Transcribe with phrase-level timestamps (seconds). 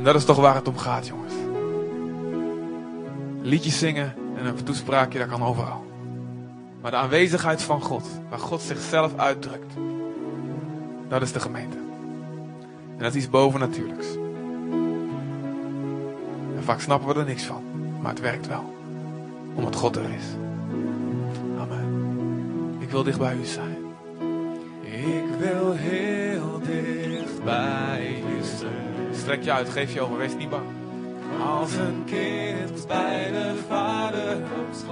[0.00, 1.34] En dat is toch waar het om gaat, jongens.
[3.42, 5.84] Liedjes zingen en een toespraakje, dat kan overal.
[6.80, 9.72] Maar de aanwezigheid van God, waar God zichzelf uitdrukt,
[11.08, 11.76] dat is de gemeente.
[12.96, 14.06] En dat is iets bovennatuurlijks.
[16.56, 17.62] En vaak snappen we er niks van,
[18.00, 18.74] maar het werkt wel.
[19.54, 20.24] Omdat God er is.
[21.58, 22.76] Amen.
[22.78, 23.76] Ik wil dicht bij u zijn.
[24.80, 28.09] Ik wil heel dicht bij u zijn.
[29.20, 30.66] Strek je uit, geef je over, wees niet bang.
[31.46, 34.36] Als een kind bij de vader.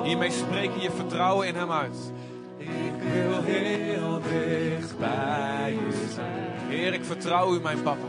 [0.02, 2.12] Hiermee spreek je je vertrouwen in hem uit.
[2.56, 6.48] Ik wil heel dicht bij u zijn.
[6.68, 8.08] Heer, ik vertrouw u, mijn papa.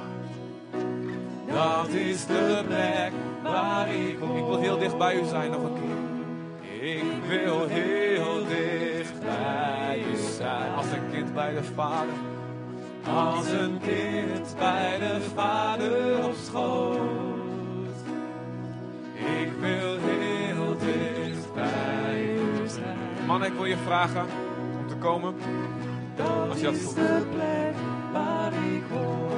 [1.47, 3.11] Dat is de plek
[3.43, 4.37] waar ik hoor.
[4.37, 6.97] Ik wil heel dicht bij u zijn nog een keer.
[6.97, 10.73] Ik wil heel dicht bij u zijn.
[10.75, 12.13] Als een kind bij de vader.
[13.07, 16.97] Als een kind bij de vader op schoot.
[19.13, 22.97] Ik wil heel dicht bij u zijn.
[23.27, 24.25] Man, ik wil je vragen
[24.79, 25.35] om te komen.
[26.49, 26.95] Als je dat voelt.
[26.95, 27.75] de plek
[28.11, 29.29] waar ik hoor.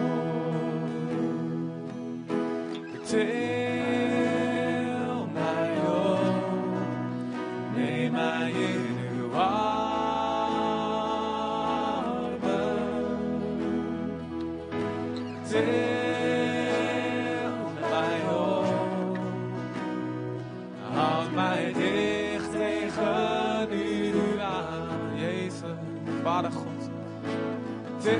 [28.11, 28.19] Til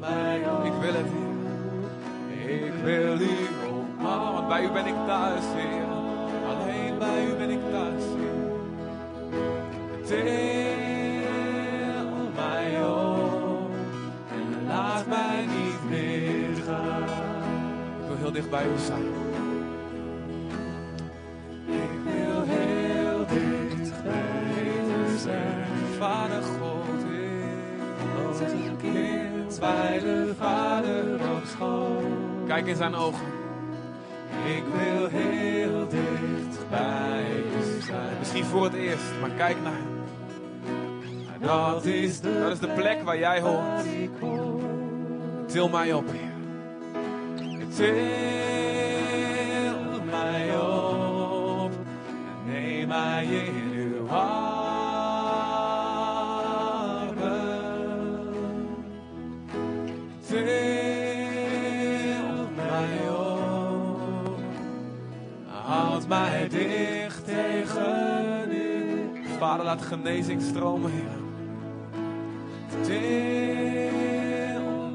[0.00, 1.10] mij ik wil het,
[2.28, 2.66] Heer.
[2.66, 3.30] Ik wil u
[3.68, 5.84] omarmen, want bij u ben ik thuis, Heer.
[6.48, 8.54] Alleen bij u ben ik thuis, Heer.
[10.04, 10.24] Til
[12.34, 12.74] mij
[14.30, 17.02] en laat mij niet meer gaan.
[18.00, 19.04] Ik wil heel dicht bij u zijn.
[21.66, 24.64] Ik wil heel dicht bij
[25.12, 25.66] u zijn.
[25.98, 26.75] Vader God.
[28.40, 32.02] Als een kind bij de Vader op school.
[32.46, 33.26] Kijk in zijn ogen.
[34.46, 38.18] Ik wil heel dicht bij u zijn.
[38.18, 40.04] Misschien voor het eerst, maar kijk naar hem.
[41.40, 43.84] Dat is de, dat is de plek waar jij hoort.
[45.46, 46.34] Til mij op, Heer.
[47.74, 47.94] Til
[50.10, 51.70] mij op.
[52.46, 54.45] En neem mij in uw armen.
[66.48, 69.12] Dicht tegen u.
[69.38, 71.24] Vader, laat genezing stromen, Heer.
[72.82, 73.92] Til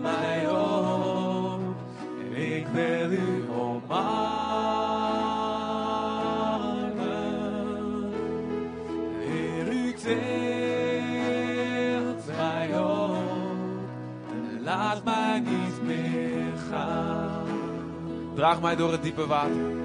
[0.02, 1.76] mij op.
[2.32, 4.02] Ik wil u omarmen.
[9.20, 10.26] Heer, u tilt
[12.38, 13.18] mij op.
[14.60, 17.46] Laat mij niet meer gaan.
[18.36, 19.81] Draag mij door het diepe water.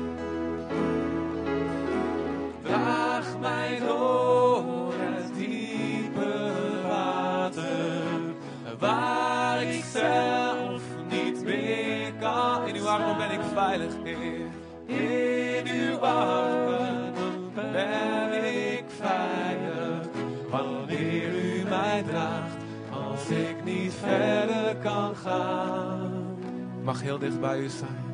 [3.41, 6.53] Draag mij door het diepe
[6.89, 8.13] water,
[8.79, 12.67] waar ik zelf niet meer kan.
[12.67, 13.93] In uw armen ben ik veilig.
[14.87, 17.15] In uw armen
[17.55, 20.09] ben ik veilig,
[20.51, 22.57] wanneer u mij draagt,
[22.91, 26.39] als ik niet verder kan gaan.
[26.83, 28.06] Mag heel dicht bij u zijn.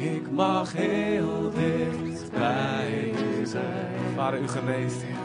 [0.00, 3.98] Ik mag heel dicht bij u zijn.
[4.16, 5.16] Vader, u geneest, Heer.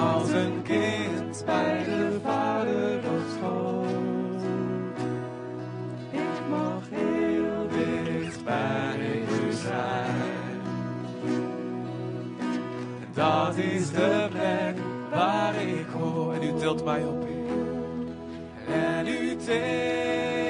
[0.00, 4.42] Als een kind bij de Vader op schoot.
[6.10, 10.60] Ik mag heel dicht bij u zijn.
[13.14, 14.76] Dat is de plek
[15.10, 16.34] waar ik hoor.
[16.34, 18.76] En u tilt mij op, Heer.
[18.76, 20.49] En u tilt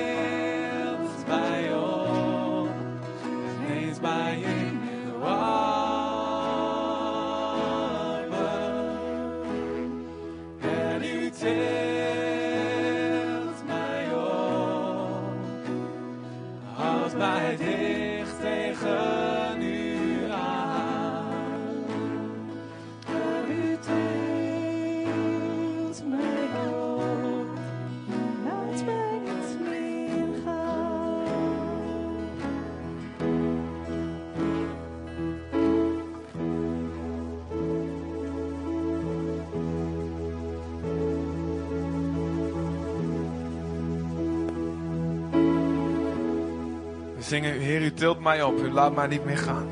[47.31, 49.69] zingen, Heer, u tilt mij op, u laat mij niet meer gaan.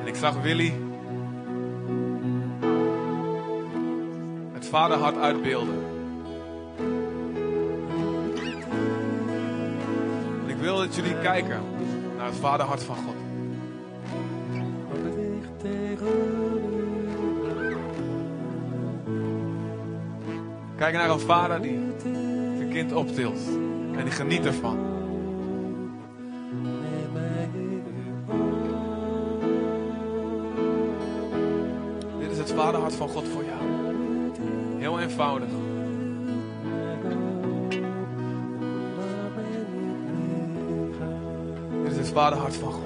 [0.00, 0.74] En ik zag Willy
[4.52, 5.84] het vaderhart uitbeelden.
[10.42, 11.60] En ik wil dat jullie kijken
[12.16, 13.23] naar het vaderhart van God.
[20.84, 21.78] Kijk naar een vader die
[22.56, 23.38] zijn kind optilt
[23.96, 24.78] en die geniet ervan.
[32.18, 33.60] Dit is het vaderhart van God voor jou.
[34.78, 35.48] Heel eenvoudig.
[41.82, 42.83] Dit is het vaderhart van God.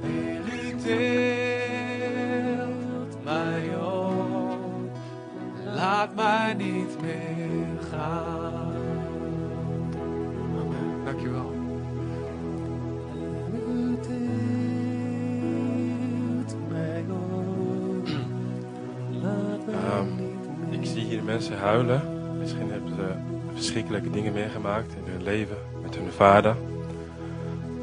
[0.00, 2.04] Heer, u tilt
[3.24, 4.90] mij op,
[5.74, 8.72] laat mij niet meer gaan.
[10.60, 11.04] Amen.
[11.04, 11.50] Dankjewel.
[19.72, 20.08] Ehm,
[20.70, 22.11] ik zie hier mensen huilen.
[23.72, 26.56] Verschrikkelijke dingen meegemaakt in hun leven met hun vader.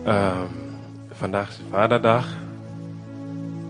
[0.04, 0.46] Ehm,
[1.12, 2.28] vandaag is Vaderdag.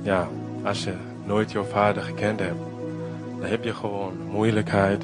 [0.02, 0.28] Ja,
[0.64, 0.94] als je
[1.26, 2.60] nooit jouw vader gekend hebt,
[3.40, 5.04] dan heb je gewoon moeilijkheid.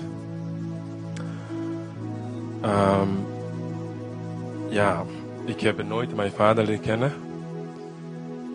[2.61, 3.09] Ehm,
[4.69, 5.03] ja,
[5.45, 7.13] ik heb nooit mijn vader leren kennen.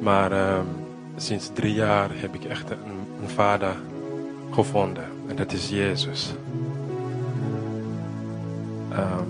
[0.01, 0.67] Maar ehm,
[1.17, 2.79] sinds drie jaar heb ik echt een,
[3.23, 3.75] een vader
[4.51, 5.05] gevonden.
[5.29, 6.35] En dat is Jezus.
[8.93, 9.25] Ehm,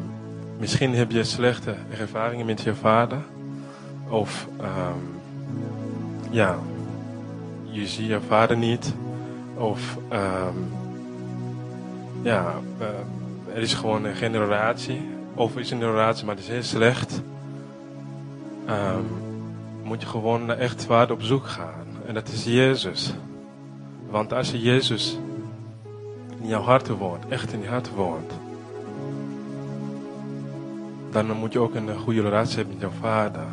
[0.58, 3.18] misschien heb je slechte ervaringen met je vader.
[4.08, 4.98] Of ehm,
[6.30, 6.58] ja,
[7.62, 8.94] je ziet je vader niet.
[9.54, 10.56] Of ehm,
[12.22, 15.08] ja, ehm, er is gewoon een generatie.
[15.34, 17.22] Of is een generatie, maar het is heel slecht.
[19.82, 21.86] Moet je gewoon naar echt vader op zoek gaan.
[22.06, 23.14] En dat is Jezus.
[24.10, 25.18] Want als je Jezus
[26.40, 28.32] in jouw hart woont, echt in je hart woont,
[31.10, 33.46] dan moet je ook een goede relatie hebben met jouw vader.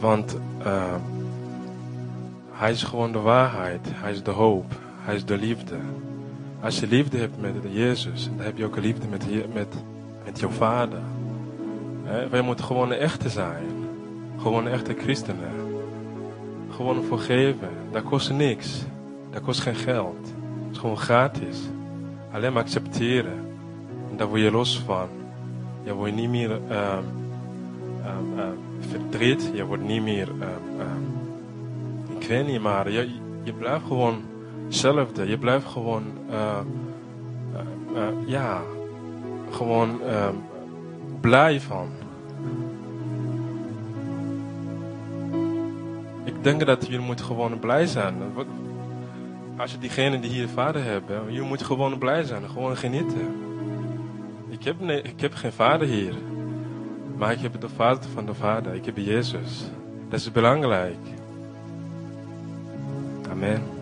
[0.00, 0.94] Want eh,
[2.52, 5.76] hij is gewoon de waarheid, hij is de hoop, hij is de liefde.
[6.60, 9.74] Als je liefde hebt met Jezus, dan heb je ook liefde met, met,
[10.24, 11.00] met jouw vader.
[12.04, 13.66] Hè, wij moeten gewoon echte zijn.
[14.38, 15.50] Gewoon echte christenen.
[16.70, 17.68] Gewoon vergeven.
[17.92, 18.82] Dat kost niks.
[19.30, 20.32] Dat kost geen geld.
[20.64, 21.58] Het is gewoon gratis.
[22.32, 23.46] Alleen maar accepteren.
[24.10, 25.08] En daar word je los van.
[25.86, 27.04] Je wordt niet meer ehm,
[28.04, 29.50] ehm, ehm, verdriet.
[29.54, 30.28] Je wordt niet meer...
[32.18, 33.10] ik weet niet, maar je,
[33.42, 34.22] je blijft gewoon
[34.64, 35.28] hetzelfde.
[35.28, 36.02] Je blijft gewoon...
[36.30, 36.58] eh,
[37.52, 38.62] eh, eh, ja...
[39.50, 40.00] Gewoon
[41.20, 41.88] blij van.
[46.24, 48.14] Ik denk dat jullie moeten gewoon blij zijn.
[49.56, 53.45] Als je diegenen die hier vader hebben, jullie moeten gewoon blij zijn, gewoon genieten.
[54.58, 56.14] Ik heb, nee, ik heb geen vader hier,
[57.16, 58.74] maar ik heb de vader van de vader.
[58.74, 59.64] Ik heb Jezus.
[60.08, 60.98] Dat is belangrijk.
[63.30, 63.75] Amen.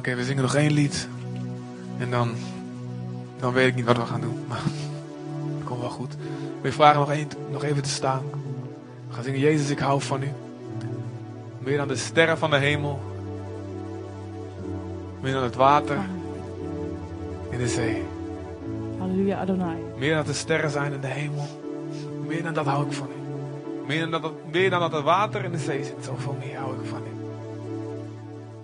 [0.00, 1.08] Oké, we zingen nog één lied.
[1.98, 2.34] En dan,
[3.38, 4.44] dan weet ik niet wat we gaan doen.
[4.48, 4.58] Maar
[5.58, 6.16] het komt wel goed.
[6.60, 8.22] We vragen nog, één, nog even te staan.
[9.08, 10.28] We gaan zingen, Jezus, ik hou van u.
[11.58, 13.00] Meer dan de sterren van de hemel.
[15.20, 15.98] Meer dan het water
[17.50, 18.02] in de zee.
[18.98, 19.76] Halleluja, Adonai.
[19.98, 21.46] Meer dan de sterren zijn in de hemel.
[22.26, 23.36] Meer dan dat hou ik van u.
[23.86, 26.04] Meer dan dat, meer dan dat het water in de zee zit.
[26.04, 27.20] Zoveel meer hou ik van u.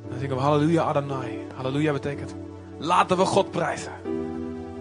[0.08, 1.46] Dan zingen we Halleluja Adonai.
[1.54, 2.34] Halleluja betekent
[2.78, 3.92] laten we God prijzen.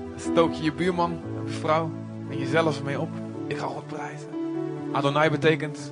[0.10, 1.91] Dan stook je je buurman, je vrouw
[2.29, 3.10] en jezelf mee op.
[3.48, 4.29] Ik ga God prijzen.
[4.91, 5.91] Adonai betekent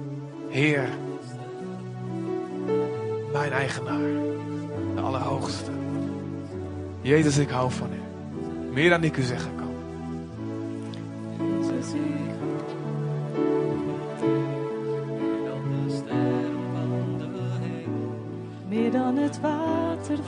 [0.50, 0.90] Heer.
[3.32, 4.12] Mijn eigenaar.
[4.96, 5.72] De Allerhoogste.
[7.02, 8.02] Jezus, ik hou van u.
[8.74, 9.64] Meer dan ik u zeggen kan.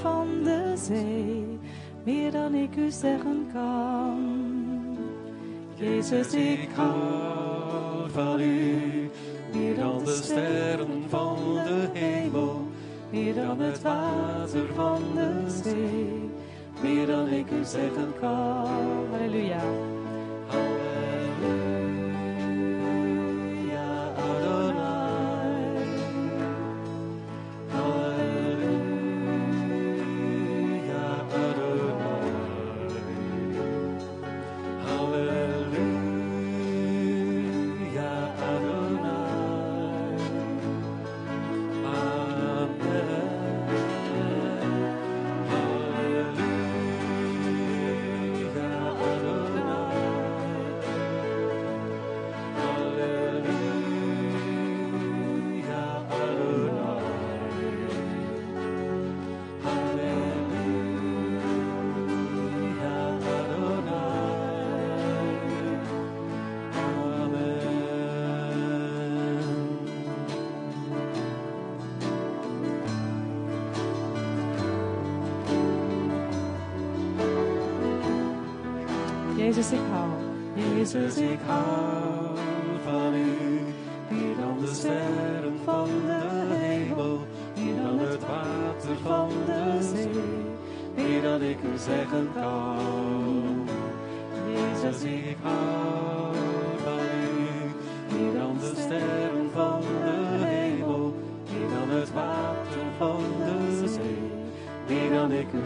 [0.01, 1.59] Van de zee,
[2.03, 4.97] meer dan ik u zeggen kan.
[5.75, 9.09] Jezus, ik hou van u,
[9.53, 12.67] meer dan de sterren van de hemel,
[13.09, 16.29] meer dan het water van de zee,
[16.81, 18.67] meer dan ik u zeggen kan.
[19.11, 19.94] Halleluja.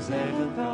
[0.10, 0.69] Dan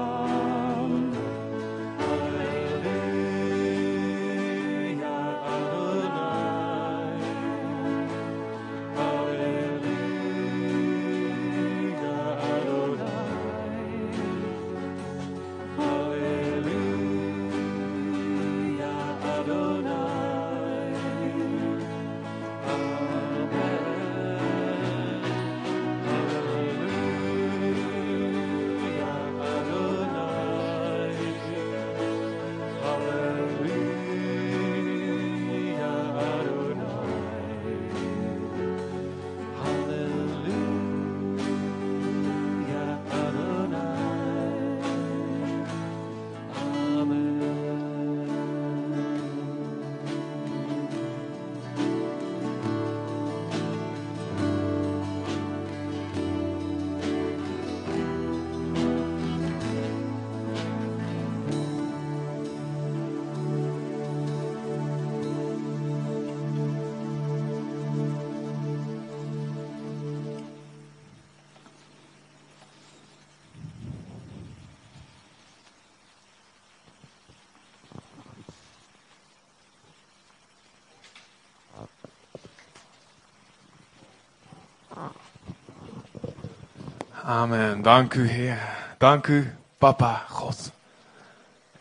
[87.25, 87.82] Amen.
[87.82, 88.60] Dank u, Heer.
[88.98, 90.72] Dank u, Papa, God.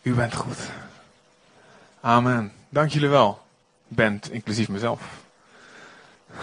[0.01, 0.57] U bent goed.
[2.01, 2.53] Amen.
[2.69, 3.41] Dank jullie wel.
[3.87, 5.01] Bent, inclusief mezelf.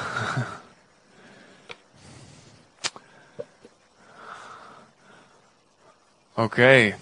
[6.34, 6.96] Oké.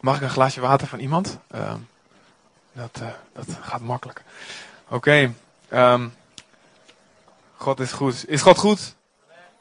[0.00, 1.38] Mag ik een glaasje water van iemand?
[1.50, 1.78] Ehm,
[2.72, 4.22] dat, eh, dat gaat makkelijk.
[4.88, 5.34] Oké.
[5.68, 6.08] ehm,
[7.56, 8.28] God is goed.
[8.28, 8.94] Is God goed?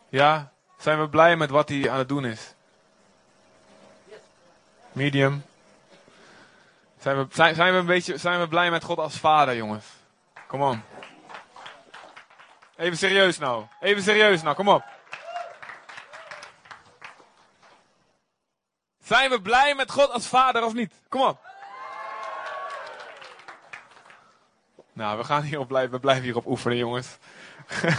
[0.10, 0.53] Ja?
[0.84, 2.54] Zijn we blij met wat hij aan het doen is?
[4.92, 5.46] Medium.
[7.00, 9.86] Zijn we, zijn, zijn we een beetje zijn we blij met God als vader, jongens?
[10.48, 10.84] Kom on.
[12.76, 13.66] Even serieus nou.
[13.80, 14.84] Even serieus nou, kom op.
[19.04, 20.94] Zijn we blij met God als vader of niet?
[21.10, 21.40] Kom op.
[24.94, 27.18] Nou, we gaan hierop blijven, we blijven hierop oefenen, jongens.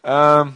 [0.00, 0.50] Ehm,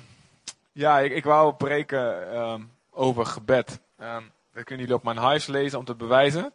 [0.74, 3.80] ja, ik, ik wou preken ehm, over gebed.
[4.00, 6.52] Um, dat kunnen jullie op mijn huis lezen om te bewijzen.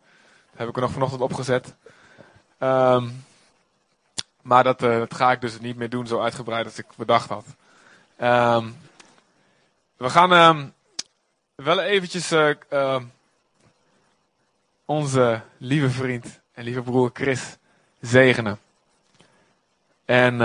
[0.55, 1.75] Heb ik er nog vanochtend opgezet.
[4.41, 7.29] maar dat, uh, dat, ga ik dus niet meer doen zo uitgebreid als ik bedacht
[7.29, 7.45] had.
[9.97, 10.73] we gaan
[11.55, 13.01] wel eventjes uh,
[14.85, 17.57] onze lieve vriend en lieve broer Chris
[17.99, 18.59] zegenen.
[20.05, 20.41] En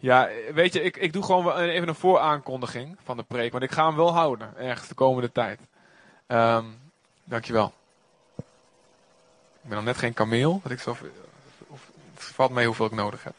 [0.00, 3.52] ja, weet je, ik, ik doe gewoon even een vooraankondiging van de preek.
[3.52, 5.60] Want ik ga hem wel houden, ergens de komende tijd.
[6.26, 6.80] Um,
[7.24, 7.72] dankjewel.
[9.62, 10.60] Ik ben nog net geen kameel.
[10.62, 10.96] Dat ik zo,
[12.14, 13.34] het valt mee hoeveel ik nodig heb.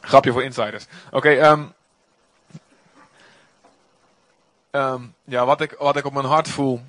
[0.00, 0.86] Grapje voor insiders.
[1.06, 1.72] Oké, okay, um,
[4.70, 6.80] um, ja, wat ik, wat ik op mijn hart voel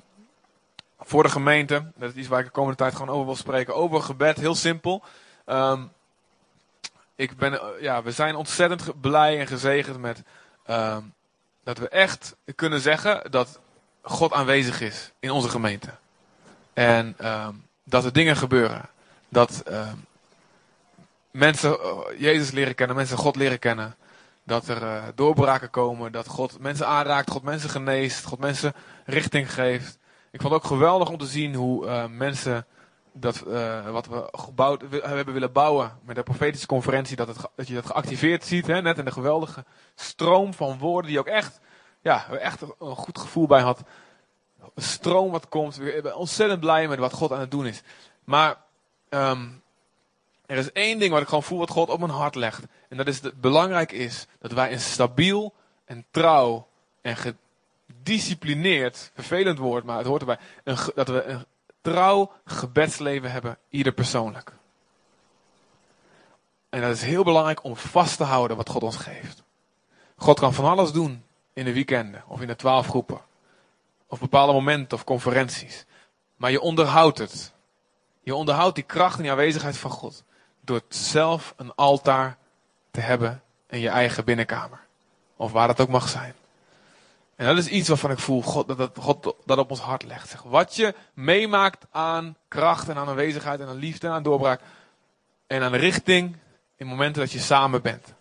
[1.00, 1.90] voor de gemeente.
[1.94, 3.74] Dat is iets waar ik de komende tijd gewoon over wil spreken.
[3.74, 5.02] Over gebed, heel simpel.
[5.46, 5.92] Um,
[7.20, 10.22] ik ben, eh, ja, we zijn ontzettend blij en gezegend met
[10.66, 11.14] um,
[11.64, 13.60] dat we echt kunnen zeggen dat
[14.02, 15.90] God aanwezig is in onze gemeente.
[16.72, 18.88] En um, dat er dingen gebeuren.
[19.28, 19.62] Dat
[21.30, 23.96] mensen uh, Jezus leren kennen, mensen God leren kennen.
[24.44, 28.72] Dat er uh, doorbraken komen, dat God mensen aanraakt, God mensen geneest, God mensen
[29.04, 29.98] richting geeft.
[30.30, 32.66] Ik vond het ook geweldig om te zien hoe mensen
[33.12, 37.36] dat, uh, wat we gebouwd we hebben willen bouwen met de profetische conferentie, dat, het,
[37.54, 41.26] dat je dat geactiveerd ziet, hè, net in de geweldige stroom van woorden die ook
[41.26, 41.60] echt,
[42.00, 43.82] ja, echt een goed gevoel bij had.
[44.74, 47.82] Een stroom wat komt, we zijn ontzettend blij met wat God aan het doen is.
[48.24, 48.56] Maar
[49.08, 49.62] um,
[50.46, 52.64] er is één ding wat ik gewoon voel wat God op mijn hart legt.
[52.88, 55.54] En dat is dat belangrijk is dat wij een stabiel
[55.84, 56.68] en trouw
[57.00, 57.16] en
[57.96, 61.44] gedisciplineerd, vervelend woord, maar het hoort erbij, een, dat we een
[61.80, 64.52] trouw gebedsleven hebben, ieder persoonlijk.
[66.68, 69.42] En dat is heel belangrijk om vast te houden wat God ons geeft.
[70.16, 73.20] God kan van alles doen in de weekenden of in de twaalf groepen.
[74.06, 75.84] Of bepaalde momenten of conferenties.
[76.36, 77.52] Maar je onderhoudt het.
[78.22, 80.24] Je onderhoudt die kracht en die aanwezigheid van God.
[80.60, 82.36] Door zelf een altaar
[82.90, 84.80] te hebben in je eigen binnenkamer.
[85.36, 86.34] Of waar dat ook mag zijn.
[87.40, 90.28] En dat is iets waarvan ik voel God, dat, God dat op ons hart legt.
[90.28, 90.42] Zeg.
[90.42, 94.60] Wat je meemaakt aan kracht en aan aanwezigheid en aan liefde en aan doorbraak.
[95.46, 96.36] En aan richting
[96.76, 98.14] in momenten dat je samen bent.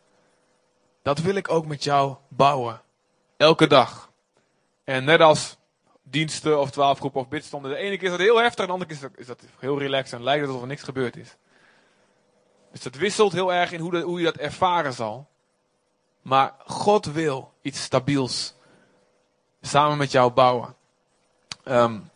[1.02, 2.82] Dat wil ik ook met jou bouwen.
[3.38, 4.12] Elke dag.
[4.84, 5.58] En net als
[6.04, 7.72] diensten of twaalfgroepen of bidstonden.
[7.72, 10.20] De ene keer is dat heel heftig en de andere keer is dat, heel relaxed
[10.20, 11.36] en lijkt alsof er niks gebeurd is.
[12.72, 15.28] Dus dat wisselt heel erg in hoe, hoe je dat ervaren zal.
[16.22, 18.58] Maar God wil iets stabiels
[19.62, 20.76] samen met jou bouwen.
[21.66, 22.10] Um,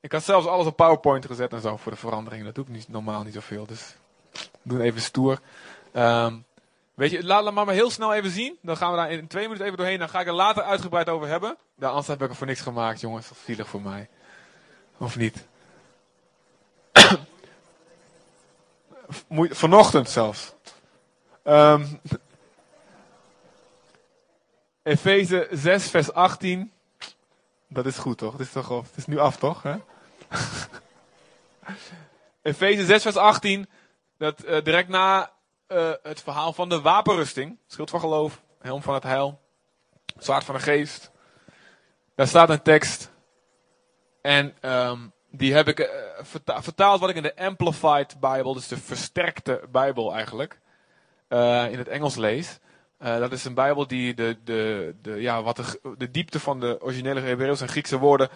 [0.00, 2.44] ik had zelfs alles op PowerPoint gezet en zo voor de verandering.
[2.44, 3.66] Dat doe ik niet, normaal niet zoveel.
[3.66, 3.94] Dus
[4.62, 5.40] doe even stoer.
[5.92, 6.44] Um,
[6.94, 8.58] weet je, laat het maar heel snel even zien.
[8.62, 9.98] Dan gaan we daar in twee minuten even doorheen.
[9.98, 11.56] Dan ga ik er later uitgebreid over hebben.
[11.74, 13.28] De anders heb ik er voor niks gemaakt, jongens.
[13.28, 14.08] Dat zielig voor mij.
[14.96, 15.46] Of niet?
[19.50, 20.52] Vanochtend zelfs.
[21.44, 22.00] Um,
[24.82, 26.72] Efeze 6, vers 18.
[27.68, 28.32] Dat is goed, toch?
[28.32, 29.62] Het is, toch het is nu af, toch?
[32.42, 33.68] Efeze 6, vers 18.
[34.18, 35.30] Dat uh, direct na
[35.68, 37.58] uh, het verhaal van de wapenrusting.
[37.66, 39.40] Schild van geloof, helm van het heil,
[40.18, 41.10] zwaard van de geest.
[42.14, 43.10] Daar staat een tekst.
[44.22, 45.90] En um, die heb ik
[46.20, 50.60] verta vertaald wat ik in de Amplified Bible, dus de versterkte Bijbel eigenlijk,
[51.28, 52.58] in het Engels lees.
[53.02, 56.78] Uh, dat is een Bijbel die de, de, de, ja, wat de, diepte van de
[56.80, 58.28] originele Hebreeuws en Griekse woorden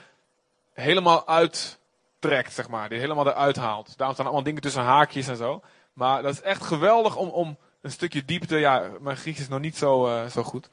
[0.72, 2.88] helemaal uittrekt, zeg maar.
[2.88, 3.96] Die helemaal eruit haalt.
[3.96, 5.62] Daarom staan allemaal dingen tussen haakjes en zo.
[5.92, 8.56] Maar dat is echt geweldig om, om een stukje diepte.
[8.56, 10.68] Ja, mijn Grieks is nog niet zo, uh, zo goed.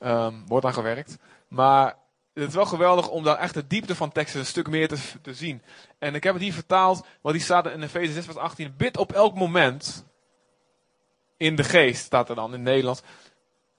[0.00, 1.18] Um, wordt aan gewerkt.
[1.48, 1.96] Maar
[2.32, 4.98] het is wel geweldig om daar echt de diepte van teksten een stuk meer te,
[5.22, 5.62] te zien.
[5.98, 8.74] En ik heb het hier vertaald, want die staat in Efeze 6 vers 18.
[8.76, 10.04] Bid op elk moment
[11.44, 13.02] in de geest, staat er dan in het Nederlands.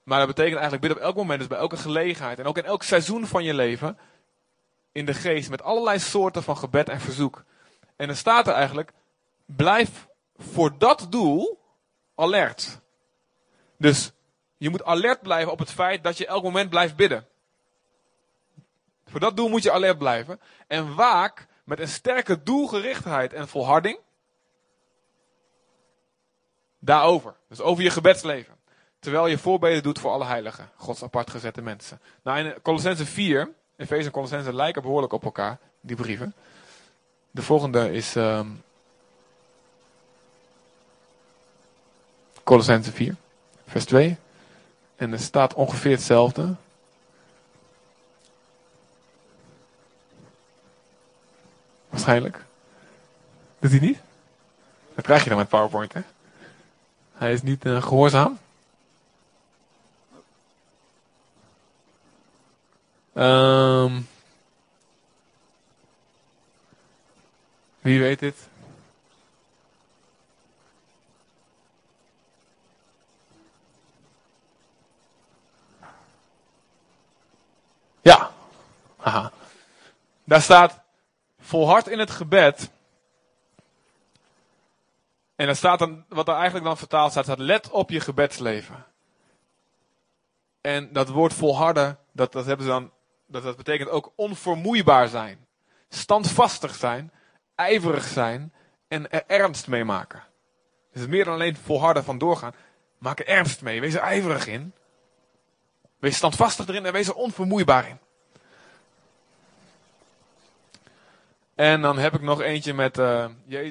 [0.02, 2.64] Maar dat betekent eigenlijk bid op elk moment, dus bij elke gelegenheid en ook in
[2.64, 3.98] elk seizoen van je leven,
[4.92, 7.44] in de geest, met allerlei soorten van gebed en verzoek.
[7.96, 8.92] En dan staat er eigenlijk,
[9.44, 11.58] blijf voor dat doel
[12.14, 12.80] alert.
[13.78, 14.12] Dus
[14.56, 17.26] je moet alert blijven op het feit dat je elk moment blijft bidden.
[19.06, 20.40] Voor dat doel moet je alert blijven.
[20.66, 23.98] En waak met een sterke doelgerichtheid en volharding
[26.86, 27.34] daarover.
[27.48, 28.54] Dus over je gebedsleven.
[28.98, 32.00] terwijl je voorbeden doet voor alle heiligen, Gods apart gezette mensen.
[32.22, 36.34] Nou, in Colossense 4, Efeze en Colossense lijken behoorlijk op elkaar, die brieven.
[37.30, 38.62] De volgende is um,
[42.44, 43.14] Colossense 4,
[43.66, 44.16] vers 2.
[44.96, 46.54] En er staat ongeveer hetzelfde.
[51.88, 52.44] Waarschijnlijk.
[53.58, 53.98] Doet hij niet?
[54.94, 56.00] Dat krijg je dan met PowerPoint, hè?
[57.16, 58.38] Hij is niet uh, gehoorzaam.
[63.14, 64.08] Um,
[67.80, 68.48] wie weet dit?
[78.02, 78.30] Ja.
[78.96, 79.32] Haha.
[80.24, 80.80] Daar staat
[81.40, 82.70] volhard in het gebed.
[85.36, 88.86] En daar staat dan, wat er eigenlijk dan vertaald staat, let op je gebedsleven.
[90.60, 92.90] En dat woord volharden, dat, dat hebben ze dan,
[93.26, 95.46] dat, dat betekent ook onvermoeibaar zijn.
[95.88, 97.12] Standvastig zijn,
[97.54, 98.52] ijverig zijn
[98.88, 100.22] en er ernst mee maken.
[100.92, 102.54] Dus het is meer dan alleen volharden van doorgaan.
[102.98, 104.72] Maak er ernst mee, wees er ijverig in.
[105.98, 107.98] Wees standvastig erin en wees er onvermoeibaar in.
[111.54, 113.26] En dan heb ik nog eentje met uh,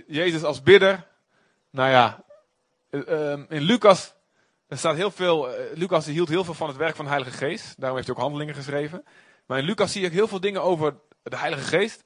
[0.08, 1.08] Jezus als bidder.
[1.76, 2.24] Nou ja,
[2.90, 4.14] uh, in Lucas
[4.68, 5.50] er staat heel veel.
[5.50, 7.74] Uh, Lucas hield heel veel van het werk van de Heilige Geest.
[7.78, 9.06] Daarom heeft hij ook handelingen geschreven.
[9.46, 12.04] Maar in Lucas zie ik heel veel dingen over de Heilige Geest.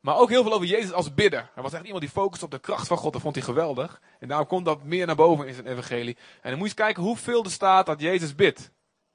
[0.00, 1.50] Maar ook heel veel over Jezus als bidder.
[1.54, 3.12] Hij was echt iemand die focust op de kracht van God.
[3.12, 4.00] Dat vond hij geweldig.
[4.18, 6.16] En daarom komt dat meer naar boven in zijn evangelie.
[6.16, 8.70] En dan moet je eens kijken hoeveel er staat dat Jezus bidt.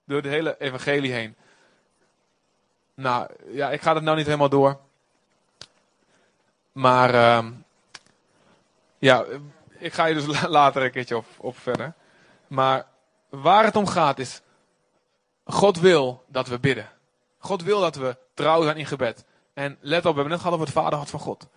[0.06, 1.36] Door de hele evangelie heen.
[2.94, 4.80] Nou, ja, ik ga het nou niet helemaal door.
[6.72, 7.46] Maar, uh,
[8.98, 9.26] ja,
[9.78, 11.94] ik ga je dus later een keertje op, op verder.
[12.48, 12.86] Maar
[13.30, 14.42] waar het om gaat is,
[15.46, 16.90] God wil dat we bidden.
[17.40, 19.26] God wil dat we trouw zijn in gebed.
[19.54, 21.48] En let op, we hebben net gehad over het vaderhart van God.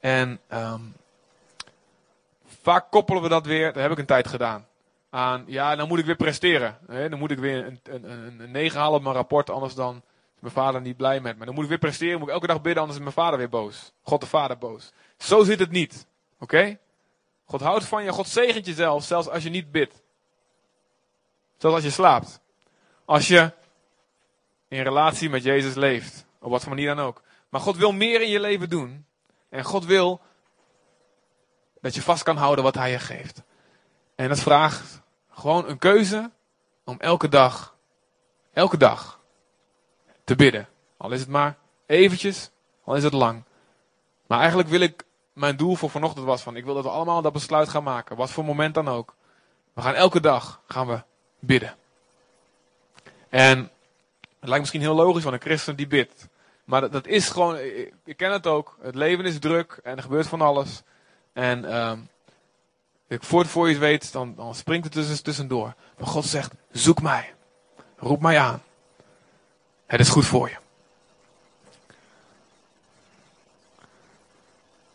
[0.00, 0.94] En um,
[2.62, 4.66] vaak koppelen we dat weer, dat heb ik een tijd gedaan,
[5.10, 6.78] aan, ja, dan moet ik weer presteren.
[6.86, 7.08] Hè?
[7.08, 10.02] Dan moet ik weer een, een, een, een 9 halen op mijn rapport, anders dan
[10.34, 11.44] is mijn vader niet blij met me.
[11.44, 13.48] Dan moet ik weer presteren, moet ik elke dag bidden, anders is mijn vader weer
[13.48, 13.92] boos.
[14.02, 14.92] God de vader boos.
[15.16, 16.06] Zo zit het niet.
[16.38, 16.78] Oké?
[17.50, 20.02] God houdt van je, God zegent je zelf, zelfs als je niet bidt.
[21.56, 22.40] Zelfs als je slaapt.
[23.04, 23.52] Als je
[24.68, 26.26] in relatie met Jezus leeft.
[26.40, 27.22] Op wat voor manier dan ook.
[27.48, 29.06] Maar God wil meer in je leven doen.
[29.48, 30.20] En God wil
[31.80, 33.42] dat je vast kan houden wat Hij je geeft.
[34.14, 36.30] En dat vraagt gewoon een keuze
[36.84, 37.76] om elke dag,
[38.52, 39.20] elke dag
[40.24, 40.68] te bidden.
[40.96, 42.50] Al is het maar eventjes,
[42.84, 43.44] al is het lang.
[44.26, 47.22] Maar eigenlijk wil ik, mijn doel voor vanochtend was van, ik wil dat we allemaal
[47.22, 48.16] dat besluit gaan maken.
[48.16, 49.14] Wat voor moment dan ook.
[49.72, 51.02] We gaan elke dag, gaan we
[51.38, 51.76] bidden.
[53.28, 53.58] En
[54.40, 56.28] het lijkt misschien heel logisch van een christen die bidt.
[56.64, 58.76] Maar dat, is gewoon, ik, ik, ken het ook.
[58.80, 60.82] Het leven is druk en er gebeurt van alles.
[61.32, 62.08] En um,
[63.08, 65.74] voor, voor je weet, dan, dan springt het tussen, tussendoor.
[65.98, 67.34] Maar God zegt, zoek mij.
[67.96, 68.62] Roep mij aan.
[69.86, 70.56] Het is goed voor je.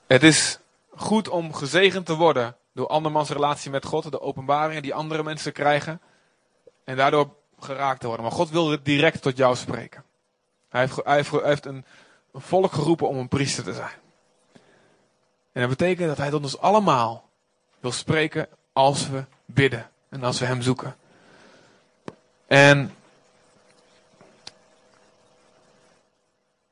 [0.08, 0.60] Het is
[0.96, 5.54] goed om gezegend te worden door andermans relatie met God, de openbaringen die andere mensen
[5.54, 6.02] krijgen.
[6.84, 8.26] En daardoor geraakt te worden.
[8.26, 10.04] Maar God wil direct tot jou spreken.
[10.70, 11.86] Hij heeft, hij heeft, een,
[12.32, 13.98] een, volk geroepen om een priester te zijn.
[15.52, 17.30] En dat betekent dat hij tot ons allemaal
[17.80, 19.90] wil spreken als we bidden.
[20.10, 20.96] En als we hem zoeken.
[22.48, 22.96] En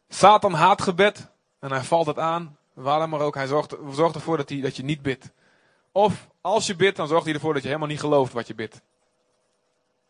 [0.10, 1.28] Satan haat gebed.
[1.60, 2.58] En hij valt het aan.
[2.74, 3.36] Waarom maar ook.
[3.36, 5.32] Hij zorgt, zorgt ervoor dat, hij, dat je niet bidt.
[5.92, 8.56] Of als je bidt, dan zorgt hij ervoor dat je helemaal niet gelooft wat je
[8.56, 8.82] bidt.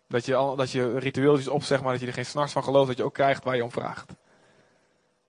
[0.08, 2.88] Dat je, al, dat je ritueeltjes opzegt, maar dat je er geen s'nachts van gelooft
[2.88, 4.14] dat je ook krijgt waar je om vraagt.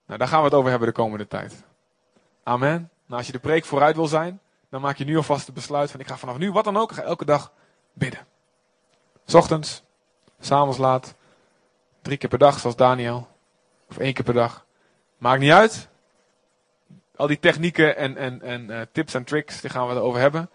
[0.05, 1.63] Nou, daar gaan we het over hebben de komende tijd.
[2.43, 2.89] Amen.
[3.05, 5.91] Nou, als je de preek vooruit wil zijn, dan maak je nu alvast het besluit
[5.91, 7.51] van ik ga vanaf nu, wat dan ook, ga elke dag
[7.93, 8.27] bidden.
[9.25, 9.83] S ochtends,
[10.39, 11.15] s'avonds laat,
[12.01, 13.27] drie keer per dag zoals Daniel.
[13.89, 14.65] Of één keer per dag.
[15.17, 15.89] Maakt niet uit.
[17.15, 20.49] Al die technieken en, en, en uh, tips en tricks, die gaan we erover hebben.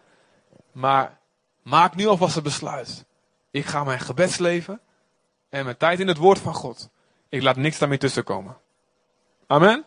[0.73, 1.19] Maar
[1.63, 3.05] maak nu alvast het besluit.
[3.51, 4.81] Ik ga mijn gebedsleven
[5.49, 6.91] en mijn tijd in het woord van God.
[7.29, 8.57] Ik laat niks daarmee tussenkomen.
[9.47, 9.85] Amen.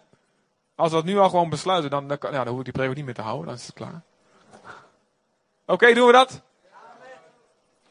[0.75, 2.95] Als we dat nu al gewoon besluiten, dan, dan, ja, dan hoef ik die preek
[2.95, 3.45] niet meer te houden.
[3.45, 4.01] Dan is het klaar.
[5.65, 6.41] Oké, doen we dat?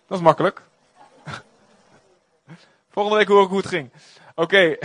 [0.06, 0.62] Dat is makkelijk.
[2.90, 3.92] Volgende week hoor ik hoe het ging.
[4.34, 4.76] Oké.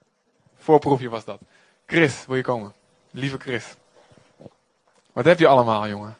[0.64, 1.40] Voorproefje was dat.
[1.86, 2.74] Chris, wil je komen?
[3.14, 3.74] Lieve Chris.
[5.12, 6.16] Wat heb je allemaal, jongen?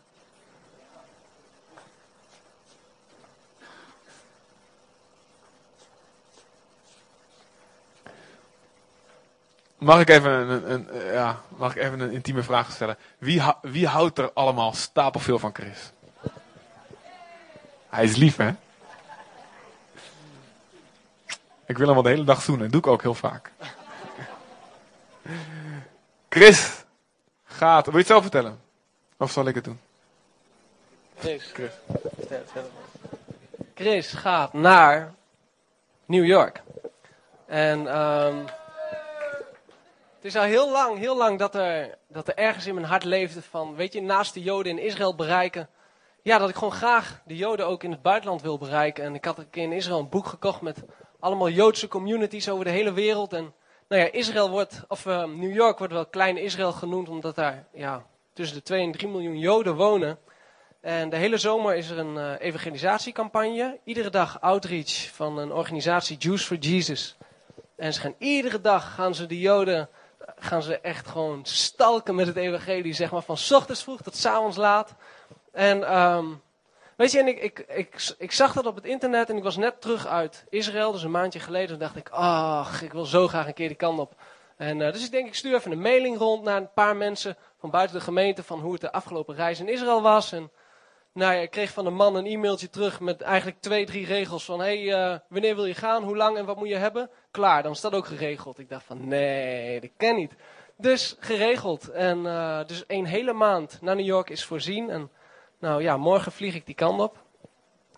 [9.78, 12.96] Mag ik even een, een, eh, ja, mag ik even een intieme vraag stellen?
[13.18, 15.92] Wie, wie houdt er allemaal stapelveel van Chris?
[17.88, 18.50] Hij is lief, hè?
[21.66, 22.70] Ik wil hem al de hele dag zoenen.
[22.70, 23.50] Dat doe ik ook heel vaak.
[26.28, 26.83] Chris,
[27.54, 27.84] gaat.
[27.84, 28.60] Wil je het zelf vertellen?
[29.16, 29.80] Of zal ik het doen?
[31.18, 31.50] Chris.
[31.52, 31.72] Chris.
[33.74, 35.14] Chris gaat naar
[36.06, 36.62] New York.
[37.46, 38.44] En um,
[40.16, 43.04] het is al heel lang, heel lang dat er, dat er ergens in mijn hart
[43.04, 45.68] leefde van, weet je, naast de Joden in Israël bereiken.
[46.22, 49.04] Ja, dat ik gewoon graag de Joden ook in het buitenland wil bereiken.
[49.04, 50.82] En ik had een keer in Israël een boek gekocht met
[51.20, 53.32] allemaal Joodse communities over de hele wereld.
[53.32, 53.54] En
[53.88, 57.66] nou ja, Israël wordt, of uh, New York wordt wel Klein Israël genoemd, omdat daar
[57.72, 60.18] ja, tussen de 2 en 3 miljoen Joden wonen.
[60.80, 63.80] En de hele zomer is er een uh, evangelisatiecampagne.
[63.84, 67.16] Iedere dag outreach van een organisatie Jews for Jesus.
[67.76, 69.88] En ze gaan iedere dag gaan ze de Joden
[70.38, 74.56] gaan ze echt gewoon stalken met het evangelie, zeg maar, van ochtends vroeg tot avonds
[74.56, 74.94] laat.
[75.52, 76.42] En um,
[76.96, 79.80] weet je, en ik, ik, ik, zag dat op het internet en ik was net
[79.80, 81.70] terug uit Israël, dus een maandje geleden.
[81.70, 84.14] En dacht ik, ach, ik wil zo graag een keer die kant op.
[84.56, 87.36] En uh, dus ik denk, ik stuur even een mailing rond naar een paar mensen
[87.58, 90.32] van buiten de gemeente van hoe het de afgelopen reis in Israël was.
[90.32, 90.50] En
[91.12, 94.44] nou ja, ik kreeg van een man een e-mailtje terug met eigenlijk twee, drie regels
[94.44, 97.10] van, hé, hey, uh, wanneer wil je gaan, hoe lang en wat moet je hebben?
[97.30, 98.58] Klaar, dan is dat ook geregeld.
[98.58, 100.34] Ik dacht van, nee, dat ken niet.
[100.76, 101.88] Dus geregeld.
[101.88, 104.90] En uh, dus een hele maand naar New York is voorzien.
[104.90, 105.10] En
[105.58, 107.22] nou ja, morgen vlieg ik die kant op.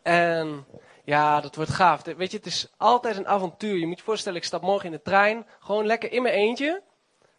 [0.03, 0.66] En
[1.05, 2.03] ja, dat wordt gaaf.
[2.03, 3.79] Weet je, het is altijd een avontuur.
[3.79, 5.47] Je moet je voorstellen, ik stap morgen in de trein.
[5.61, 6.83] Gewoon lekker in mijn eentje.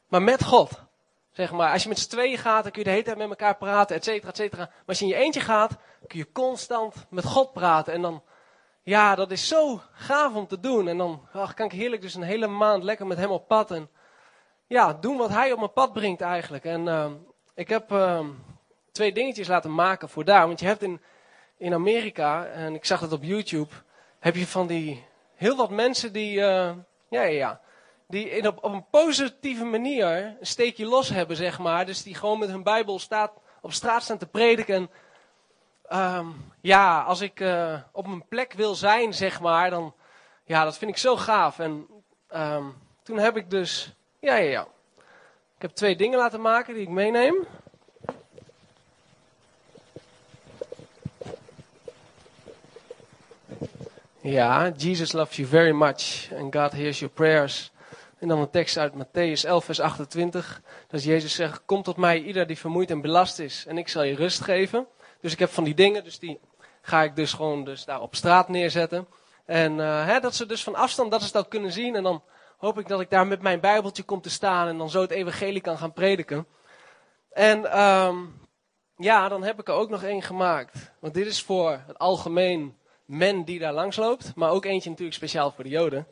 [0.08, 0.86] Maar met God.
[1.32, 3.30] Zeg maar, als je met z'n tweeën gaat, dan kun je de hele tijd met
[3.30, 4.62] elkaar praten, et cetera, et cetera.
[4.62, 5.78] Maar als je in je eentje gaat,
[6.08, 7.94] kun je constant met God praten.
[7.94, 8.24] En dan,
[8.84, 10.88] ja, dat is zo gaaf om te doen.
[10.88, 13.72] En dan ach, kan ik heerlijk dus een hele maand lekker met hem op pad.
[13.72, 13.90] En
[14.68, 16.66] ja, doen wat hij op mijn pad brengt eigenlijk.
[16.66, 17.12] En uh,
[17.56, 18.20] ik heb uh,
[18.98, 20.48] twee dingetjes laten maken voor daar.
[20.48, 21.02] Want je hebt in,
[21.58, 23.74] in Amerika, en ik zag het op YouTube,
[24.20, 25.06] heb je van die
[25.36, 26.72] heel wat mensen die, uh,
[27.10, 27.62] ja, ja, ja
[28.08, 31.86] die in op, op een positieve manier een steekje los hebben, zeg maar.
[31.86, 33.32] Dus die gewoon met hun Bijbel staat,
[33.62, 34.90] op straat staan te prediken.
[35.94, 39.94] Um, ja, als ik uh, op mijn plek wil zijn, zeg maar, dan,
[40.44, 41.60] ja, dat vind ik zo gaaf.
[41.60, 41.88] En
[42.36, 44.68] um, toen heb ik dus, ja, ja, ja.
[45.56, 47.48] Ik heb twee dingen laten maken die ik meeneem.
[54.22, 57.72] Ja, Jesus loves you very much and God hears your prayers.
[58.20, 60.62] En dan een tekst uit Matthäus 11, vers 28.
[60.88, 64.04] Dat Jezus zegt, kom tot mij ieder die vermoeid en belast is en ik zal
[64.04, 64.88] je rust geven.
[65.22, 66.40] Dus ik heb van die dingen, dus die
[66.82, 69.08] ga ik dus gewoon dus daar op straat neerzetten.
[69.46, 71.96] En uh, hè, dat ze dus van afstand dat ze dat kunnen zien.
[71.96, 72.24] En dan
[72.58, 75.12] hoop ik dat ik daar met mijn bijbeltje kom te staan en dan zo het
[75.12, 76.48] evangelie kan gaan prediken.
[77.32, 78.42] En um,
[78.96, 80.94] ja, dan heb ik er ook nog één gemaakt.
[81.00, 82.78] Want dit is voor het algemeen
[83.08, 84.32] men die daar langs loopt.
[84.36, 86.08] Maar ook eentje natuurlijk speciaal voor de joden.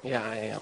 [0.00, 0.58] Ja, ja, ja.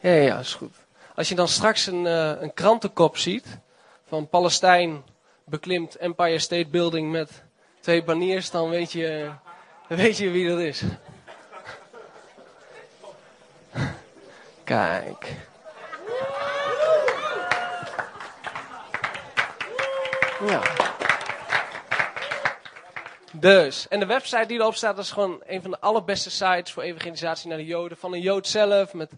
[0.00, 0.74] Ja, ja, is goed.
[1.14, 3.58] Als je dan straks een, uh, een krantenkop ziet
[4.06, 5.02] van Palestijn
[5.44, 7.42] beklimt Empire State Building met
[7.80, 9.30] twee baniers, dan weet je,
[9.88, 10.82] weet je wie dat is.
[14.64, 15.36] Kijk.
[23.32, 26.72] Dus, en de website die erop staat, dat is gewoon een van de allerbeste sites
[26.72, 27.96] voor evangelisatie naar de Joden.
[27.96, 29.10] Van een Jood zelf, met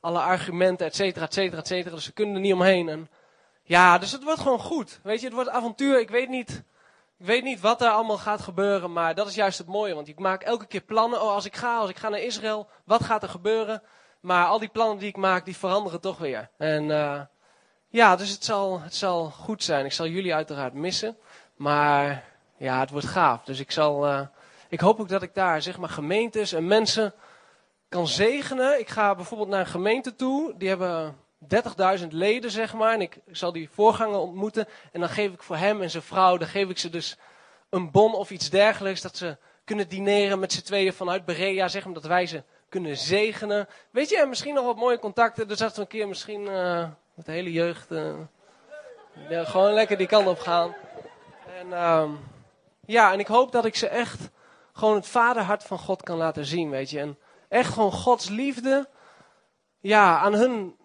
[0.00, 1.94] alle argumenten, et cetera, et cetera, et cetera.
[1.94, 2.88] Dus ze kunnen er niet omheen.
[2.88, 3.10] En
[3.62, 5.00] ja, dus het wordt gewoon goed.
[5.02, 6.00] Weet je, het wordt avontuur.
[6.00, 6.62] Ik weet niet,
[7.18, 9.94] ik weet niet wat er allemaal gaat gebeuren, maar dat is juist het mooie.
[9.94, 11.22] Want ik maak elke keer plannen.
[11.22, 13.82] Oh, als ik ga, als ik ga naar Israël, wat gaat er gebeuren?
[14.20, 16.50] Maar al die plannen die ik maak, die veranderen toch weer.
[16.58, 17.20] En uh,
[17.94, 19.84] ja, dus het zal, het zal goed zijn.
[19.84, 21.16] Ik zal jullie uiteraard missen.
[21.56, 22.24] Maar
[22.56, 23.44] ja, het wordt gaaf.
[23.44, 24.20] Dus ik zal, uh,
[24.68, 27.14] ik hoop ook dat ik daar, zeg maar, gemeentes en mensen
[27.88, 28.80] kan zegenen.
[28.80, 31.16] Ik ga bijvoorbeeld naar een gemeente toe, die hebben
[32.00, 32.92] 30.000 leden, zeg maar.
[32.92, 34.68] En ik zal die voorganger ontmoeten.
[34.92, 37.18] En dan geef ik voor hem en zijn vrouw, dan geef ik ze dus
[37.70, 39.00] een bon of iets dergelijks.
[39.00, 42.96] Dat ze kunnen dineren met z'n tweeën vanuit Berea, zeg maar, dat wij ze kunnen
[42.96, 43.68] zegenen.
[43.90, 45.48] Weet je, en misschien nog wat mooie contacten.
[45.48, 47.88] Dus dat we een keer misschien uh, met de hele jeugd
[49.28, 50.74] ja, gewoon lekker die kant op gaan.
[51.58, 51.66] En...
[51.66, 52.10] Uh,
[52.86, 54.30] ja, en ik hoop dat ik ze echt
[54.72, 57.00] gewoon het vaderhart van God kan laten zien, weet je.
[57.00, 58.88] En echt gewoon Gods liefde,
[59.80, 60.76] ja, aan hun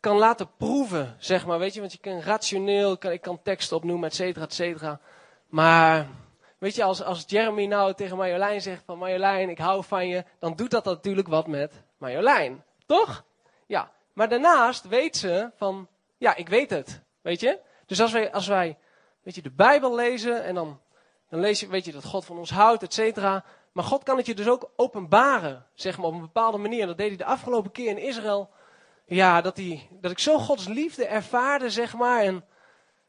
[0.00, 1.80] kan laten proeven, zeg maar, weet je.
[1.80, 5.00] Want je kan rationeel, kan, ik kan teksten opnoemen, et cetera, et cetera.
[5.46, 6.06] Maar
[6.58, 10.24] weet je, als, als Jeremy nou tegen Marjolein zegt van Marjolein, ik hou van je,
[10.38, 12.64] dan doet dat natuurlijk wat met Marjolein.
[12.86, 13.24] Toch?
[13.66, 13.90] Ja.
[14.12, 17.02] Maar daarnaast weet ze van, ja, ik weet het.
[17.20, 17.58] Weet je?
[17.86, 18.78] Dus als wij, als wij
[19.22, 20.80] weet je, de Bijbel lezen en dan,
[21.28, 23.44] dan lees je, weet je, dat God van ons houdt, et cetera.
[23.72, 26.86] Maar God kan het je dus ook openbaren, zeg maar, op een bepaalde manier.
[26.86, 28.50] Dat deed hij de afgelopen keer in Israël.
[29.06, 32.22] Ja, dat, hij, dat ik zo Gods liefde ervaarde, zeg maar.
[32.22, 32.44] En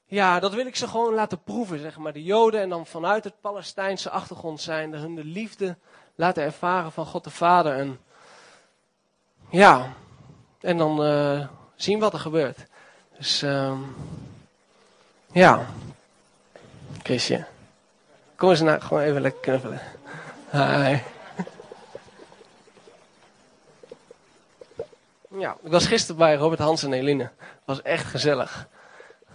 [0.06, 2.14] ja, dat wil ik ze gewoon laten proeven, zeg maar.
[2.14, 5.78] De Joden en dan vanuit het Palestijnse achtergrond zijn, hun de liefde
[6.16, 7.78] laten ervaren van God de Vader.
[7.78, 8.00] En
[9.50, 9.94] ja,
[10.64, 12.66] en dan uh, zien wat er gebeurt.
[13.18, 13.80] Dus uh,
[15.32, 15.66] ja,
[17.04, 17.46] Chrisje,
[18.36, 19.82] kom eens naar, gewoon even lekker knuffelen.
[20.50, 20.98] Hi.
[25.38, 27.30] Ja, ik was gisteren bij Robert Hans en Eline.
[27.66, 28.68] Was echt gezellig.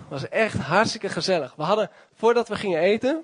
[0.09, 1.55] Was echt hartstikke gezellig.
[1.57, 3.23] We hadden, voordat we gingen eten,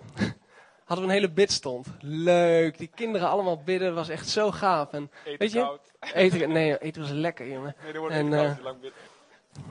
[0.84, 1.86] hadden we een hele bidstond.
[2.00, 4.92] Leuk, die kinderen allemaal bidden, was echt zo gaaf.
[4.92, 5.92] En, Eten weet je, koud.
[6.14, 7.74] eten, nee, eten was lekker, jongen.
[7.82, 8.94] Nee, er wordt En, koud eh, lang bidt.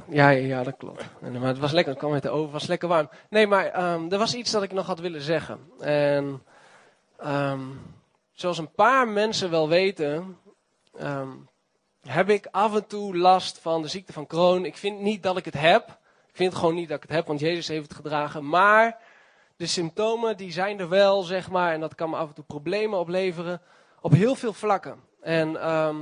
[0.10, 1.04] Ja, ja, ja, dat klopt.
[1.21, 3.10] En, maar het was lekker, het kwam uit de oven, het was lekker warm.
[3.30, 5.60] Nee, maar ehm, er was iets dat ik nog had willen zeggen.
[5.80, 6.43] En
[7.17, 7.62] ehm,
[8.32, 10.38] zoals een paar mensen wel weten,
[10.97, 11.30] ehm,
[12.08, 14.65] heb ik af en toe last van de ziekte van Crohn.
[14.65, 15.88] Ik vind niet dat ik het heb.
[16.28, 18.49] Ik vind gewoon niet dat ik het heb, want Jezus heeft het gedragen.
[18.49, 18.99] Maar
[19.56, 21.74] de symptomen, die zijn er wel, zeg maar.
[21.74, 23.62] En dat kan me af en toe problemen opleveren.
[24.02, 25.00] Op heel veel vlakken.
[25.22, 25.96] En ehm,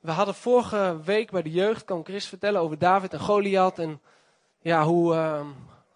[0.00, 3.78] we hadden vorige week bij de jeugd, kwam Chris vertellen over David en Goliath.
[3.78, 4.00] En
[4.60, 5.48] ja, hoe ehm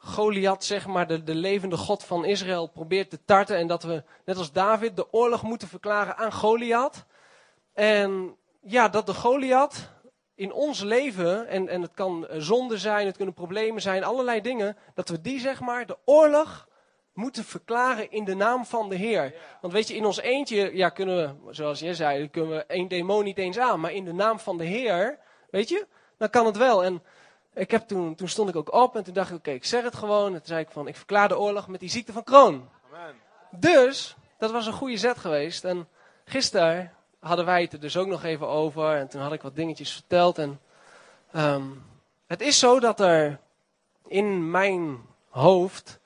[0.07, 3.57] Goliath, zeg maar, de, de levende God van Israël probeert te tarten.
[3.57, 7.05] En dat we, net als David, de oorlog moeten verklaren aan Goliath.
[7.73, 9.91] En ja, dat de Goliath
[10.37, 14.41] in ons leven, en, en het kan eh, zonde zijn, het kunnen problemen zijn, allerlei
[14.41, 16.69] dingen, dat we die, zeg maar, de oorlog
[17.13, 19.35] moeten verklaren in de naam van de Heer.
[19.61, 22.89] Want weet je, in ons eentje, ja, kunnen we, zoals jij zei, kunnen we één
[22.89, 23.81] demon niet eens aan.
[23.81, 25.19] Maar in de naam van de Heer,
[25.51, 25.87] weet je,
[26.19, 26.85] dan kan het wel.
[26.85, 27.03] En
[27.55, 29.83] ik heb toen, toen stond ik ook op en toen dacht ik, oké, ik zeg
[29.83, 30.27] het gewoon.
[30.27, 32.69] En toen zei ik van, ik verklaar de oorlog met die ziekte van Crohn.
[32.93, 33.15] Amen.
[33.51, 35.65] Dus, dat was een goede zet geweest.
[35.65, 35.89] En
[36.25, 36.93] gisteren
[37.27, 38.97] hadden wij het er dus ook nog even over.
[38.97, 40.39] En toen had ik wat dingetjes verteld.
[40.39, 40.61] En
[41.33, 41.65] ehm,
[42.27, 43.41] het is zo dat er
[44.07, 45.99] in mijn hoofd,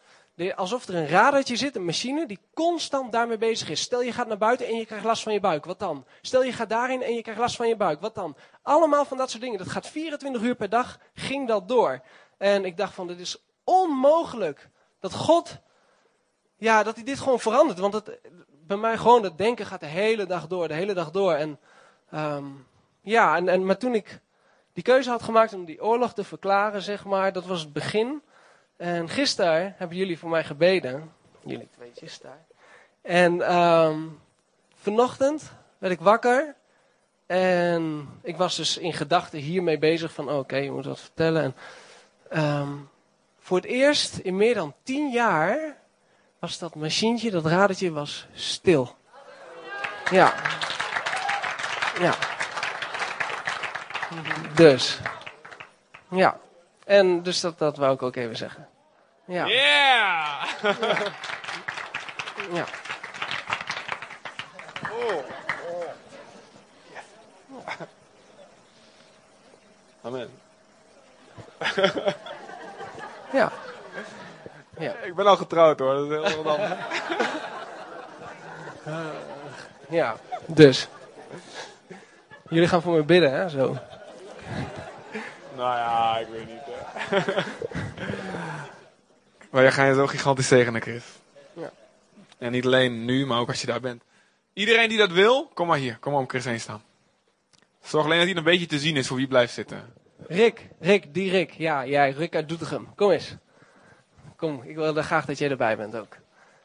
[0.54, 3.80] alsof er een radertje zit, een machine, die constant daarmee bezig is.
[3.80, 6.04] Stel je gaat naar buiten en je krijgt last van je buik, wat dan?
[6.20, 8.36] Stel je gaat daarin en je krijgt last van je buik, wat dan?
[8.62, 9.58] Allemaal van dat soort dingen.
[9.58, 12.00] Dat gaat 24 uur per dag, ging dat door.
[12.38, 14.68] En ik dacht van, dit is onmogelijk
[15.00, 15.60] dat God
[16.60, 17.78] ja, dat hij dit gewoon verandert.
[17.78, 18.20] Want het,
[18.70, 21.32] bij mij gewoon, het denken gaat de hele dag door, de hele dag door.
[21.32, 21.58] En
[22.10, 22.44] ehm,
[23.00, 24.20] ja, en, en, maar toen ik
[24.72, 28.22] die keuze had gemaakt om die oorlog te verklaren, zeg maar, dat was het begin.
[28.76, 31.12] En gisteren hebben jullie voor mij gebeden.
[31.44, 32.44] Jullie tweetjes daar.
[33.02, 33.98] En ehm,
[34.74, 36.54] vanochtend werd ik wakker.
[37.26, 41.42] En ik was dus in gedachten hiermee bezig van, oké, je moet wat vertellen.
[41.42, 41.54] En
[42.28, 42.72] ehm,
[43.38, 45.79] voor het eerst in meer dan tien jaar
[46.40, 48.96] was dat machientje, dat radertje, was stil.
[50.10, 50.34] Ja.
[51.98, 52.14] Ja.
[54.54, 54.98] Dus.
[56.10, 56.38] Ja.
[56.84, 58.68] En dus dat, dat wou ik ook even zeggen.
[59.24, 59.46] Ja.
[59.46, 60.44] Yeah!
[62.52, 62.64] Ja.
[70.02, 70.30] Amen.
[73.32, 73.52] Ja.
[74.80, 74.94] Ja.
[74.94, 76.80] Ik ben al getrouwd hoor, dat is heel wat anders.
[79.90, 80.16] Ja.
[80.46, 80.88] Dus.
[82.48, 83.48] Jullie gaan voor me bidden, hè?
[83.48, 83.76] Zo.
[85.56, 86.60] nou ja, ik weet niet.
[86.64, 87.18] Hè.
[89.50, 91.04] maar jij gaat je zo gigantisch zegenen, Chris.
[91.52, 91.70] Ja.
[92.38, 94.02] En niet alleen nu, maar ook als je daar bent.
[94.52, 95.96] Iedereen die dat wil, kom maar hier.
[96.00, 96.82] Kom maar om Chris heen staan.
[97.82, 99.92] Zorg alleen dat hij een beetje te zien is voor wie blijft zitten.
[100.26, 101.50] Rick, Rick, die Rick.
[101.50, 102.88] Ja, jij, Rick uit Doetinchem.
[102.94, 103.36] Kom eens.
[104.40, 106.16] Kom, ik wilde graag dat jij erbij bent ook.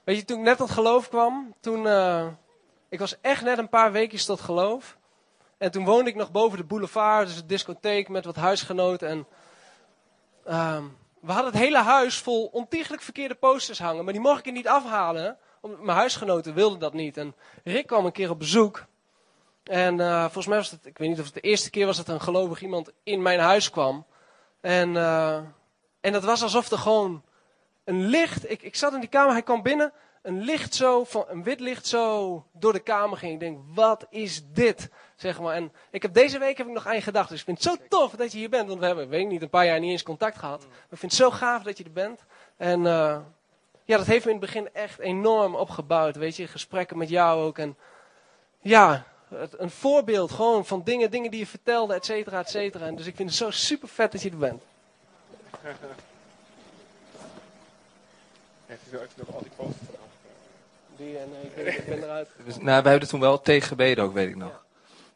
[0.03, 1.87] Weet je, toen ik net tot geloof kwam, toen...
[1.87, 2.27] eh,
[2.89, 4.97] ik was echt net een paar weekjes tot geloof.
[5.57, 9.07] En toen woonde ik nog boven de boulevard, dus een discotheek met wat huisgenoten.
[9.07, 9.27] En
[10.45, 10.83] ehm,
[11.19, 14.03] we hadden het hele huis vol ontiegelijk verkeerde posters hangen.
[14.03, 17.17] Maar die mocht ik er niet afhalen, omdat mijn huisgenoten wilden dat niet.
[17.17, 18.85] En Rick kwam een keer op bezoek.
[19.63, 21.97] En eh, volgens mij was het, ik weet niet of het de eerste keer was
[21.97, 24.05] dat een gelovig iemand in mijn huis kwam.
[24.61, 25.35] En, eh,
[26.01, 27.23] en het was alsof er gewoon
[27.85, 29.93] een licht, ik, ik zat in die kamer, hij kwam binnen,
[30.25, 33.33] een licht zo, van, een wit licht zo door de kamer ging.
[33.33, 34.89] Ik denk, wat is dit?
[35.15, 35.55] Zeg maar.
[35.55, 37.29] En ik heb deze week heb ik nog aan je gedacht.
[37.29, 38.67] Dus ik vind het zo tof dat je hier bent.
[38.67, 40.59] Want we hebben, weet ik niet, een paar jaar niet eens contact gehad.
[40.59, 42.25] Maar ik vind het zo gaaf dat je er bent.
[42.57, 43.17] En eh,
[43.83, 46.15] ja, dat heeft me in het begin echt enorm opgebouwd.
[46.15, 47.57] Weet je, gesprekken met jou ook.
[47.57, 47.77] En
[48.61, 49.05] ja,
[49.57, 52.85] een voorbeeld gewoon van dingen, dingen die je vertelde, et cetera, et cetera.
[52.85, 54.63] En dus ik vind het zo super vet dat je er bent.
[60.97, 62.29] Die en ik ben, ik ben eruit.
[62.45, 64.63] Dus, nou, we hebben toen wel tegen gebeden ook, weet ik nog.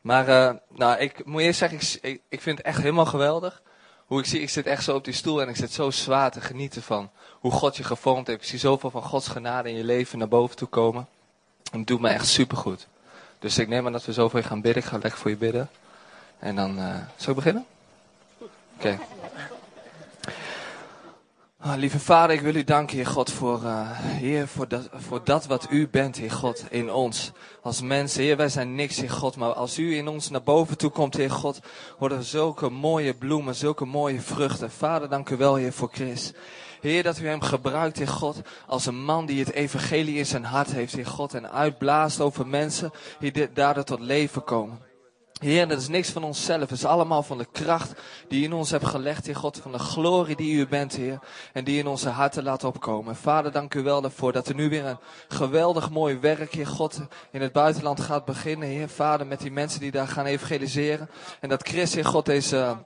[0.01, 3.61] Maar uh, nou, ik moet eerst zeggen, ik, ik, ik vind het echt helemaal geweldig.
[4.05, 6.31] Hoe ik zie, ik zit echt zo op die stoel en ik zit zo zwaar
[6.31, 8.41] te genieten van hoe God je gevormd heeft.
[8.41, 11.07] Ik zie zoveel van Gods genade in je leven naar boven toe komen.
[11.71, 12.87] En het doet me echt supergoed.
[13.39, 14.83] Dus ik neem aan dat we zo voor je gaan bidden.
[14.83, 15.69] Ik ga lekker voor je bidden.
[16.39, 17.65] En dan, uh, zal ik beginnen?
[18.37, 18.49] Oké.
[18.77, 18.99] Okay.
[21.63, 25.21] Oh, lieve Vader, ik wil u danken, Heer God, voor, uh, Heer, voor, dat, voor
[25.23, 27.31] dat wat u bent, Heer God, in ons.
[27.61, 30.77] Als mensen, Heer, wij zijn niks, Heer God, maar als u in ons naar boven
[30.77, 31.59] toe komt, Heer God,
[31.97, 34.71] worden zulke mooie bloemen, zulke mooie vruchten.
[34.71, 36.33] Vader, dank u wel, Heer, voor Chris.
[36.81, 40.45] Heer, dat u hem gebruikt, Heer God, als een man die het evangelie in zijn
[40.45, 44.88] hart heeft, Heer God, en uitblaast over mensen die daardoor tot leven komen.
[45.39, 46.59] Heer, dat is niks van onszelf.
[46.59, 47.93] Het is allemaal van de kracht
[48.27, 49.59] die u in ons hebt gelegd, Heer God.
[49.61, 51.19] Van de glorie die u bent, Heer.
[51.53, 53.15] En die in onze harten laat opkomen.
[53.15, 57.01] Vader, dank u wel daarvoor dat er nu weer een geweldig mooi werk, Heer God,
[57.31, 58.89] in het buitenland gaat beginnen, Heer.
[58.89, 61.09] Vader, met die mensen die daar gaan evangeliseren.
[61.39, 62.77] En dat Chris, Heer God, deze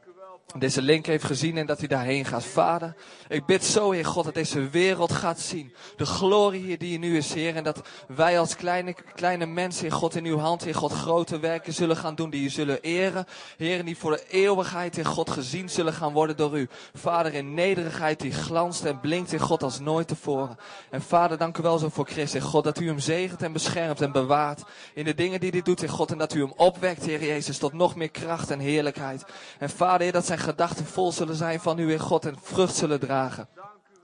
[0.60, 2.43] deze link heeft gezien en dat hij daarheen gaat.
[2.43, 2.95] Vader,
[3.28, 5.74] ik bid zo, Heer God, dat deze wereld gaat zien.
[5.95, 7.56] De glorie hier die er nu is, Heer.
[7.56, 11.39] En dat wij als kleine, kleine mensen, Heer God, in uw hand, Heer God, grote
[11.39, 12.30] werken zullen gaan doen.
[12.30, 13.26] Die u zullen eren.
[13.58, 16.68] Heer, en die voor de eeuwigheid, Heer God, gezien zullen gaan worden door u.
[16.93, 20.58] Vader, in nederigheid die glanst en blinkt, Heer God, als nooit tevoren.
[20.89, 23.54] En Vader, dank u wel zo voor Christus, Heer God, dat u hem zegent en
[23.54, 24.64] beschermt en bewaart.
[24.93, 26.12] In de dingen die hij doet, Heer God.
[26.12, 29.26] En dat u hem opwekt, Heer Jezus, tot nog meer kracht en heerlijkheid.
[29.60, 32.75] En Vader, Heer, dat zijn gedachten vol zullen zijn van u, Heer God, en vrucht
[32.75, 33.47] zullen dragen.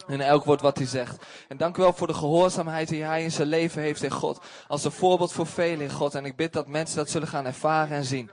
[0.08, 1.26] In elk woord wat hij zegt.
[1.48, 4.40] En dank u wel voor de gehoorzaamheid die hij in zijn leven heeft, in God.
[4.68, 6.16] Als een voorbeeld voor velen, in God.
[6.16, 8.30] En ik bid dat mensen dat zullen gaan ervaren en zien.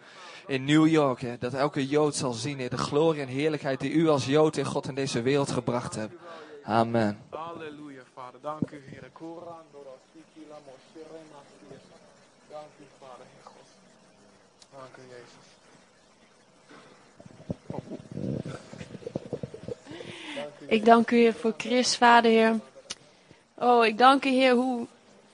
[0.46, 3.92] In New York, hè, dat elke Jood zal zien, Heer, de glorie en heerlijkheid die
[3.92, 6.14] u als Jood in God in deze wereld gebracht hebt.
[6.62, 7.18] Amen.
[7.30, 8.40] Halleluja, Vader.
[8.40, 9.00] Dank u, Heer.
[12.50, 13.66] Dank u, Vader, Heer God.
[14.72, 15.46] Dank u, Jezus.
[20.69, 22.61] Ik dank u, Heer, voor Chris, Vader, Heer.
[23.55, 24.87] Oh, ik dank u, Heer, hoe,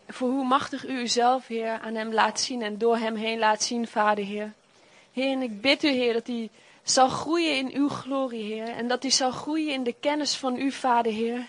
[0.09, 3.63] voor hoe machtig u uzelf, Heer, aan hem laat zien en door hem heen laat
[3.63, 4.53] zien, Vader, Heer.
[5.13, 6.51] Heer, en ik bid u, Heer, dat hij
[6.83, 8.69] zal groeien in uw glorie, Heer.
[8.69, 11.47] En dat hij zal groeien in de kennis van u, Vader, Heer.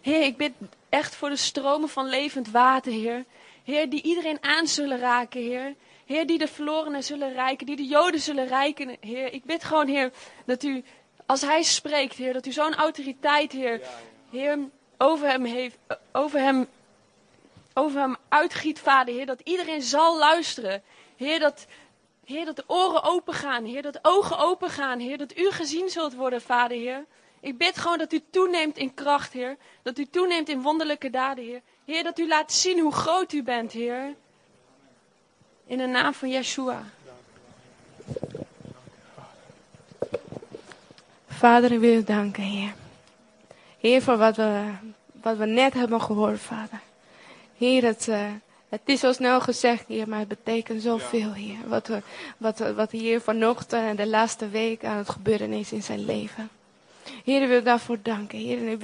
[0.00, 0.52] Heer, ik bid
[0.88, 3.24] echt voor de stromen van levend water, Heer.
[3.64, 5.74] Heer, die iedereen aan zullen raken, Heer.
[6.06, 9.32] Heer, die de verlorenen zullen rijken, die de Joden zullen rijken, Heer.
[9.32, 10.12] Ik bid gewoon, Heer,
[10.46, 10.84] dat u,
[11.26, 13.80] als Hij spreekt, Heer, dat u zo'n autoriteit, Heer,
[14.30, 14.58] Heer,
[14.98, 15.76] over hem heeft,
[16.12, 16.66] over hem,
[17.74, 20.82] over hem uitgiet, Vader, Heer, dat iedereen zal luisteren.
[21.16, 21.66] Heer, dat,
[22.24, 25.50] Heer, dat de oren open gaan, Heer, dat de ogen open gaan, Heer, dat u
[25.50, 27.04] gezien zult worden, Vader, Heer.
[27.40, 29.56] Ik bid gewoon dat u toeneemt in kracht, Heer.
[29.82, 31.62] Dat u toeneemt in wonderlijke daden, Heer.
[31.84, 34.14] Heer, dat u laat zien hoe groot u bent, Heer.
[35.66, 36.82] In de naam van Yeshua.
[41.28, 42.74] Vader, ik wil u danken, Heer.
[43.78, 44.70] Heer, voor wat we,
[45.22, 46.80] wat we net hebben gehoord, Vader.
[47.56, 48.30] Heer, het, uh,
[48.68, 51.56] het is zo snel gezegd, Heer, maar het betekent zoveel, Heer.
[51.66, 52.02] Wat, we,
[52.36, 56.48] wat, wat hier vanochtend en de laatste week aan het gebeuren is in zijn leven.
[57.24, 58.38] Heer, ik wil daarvoor danken.
[58.38, 58.78] Heer,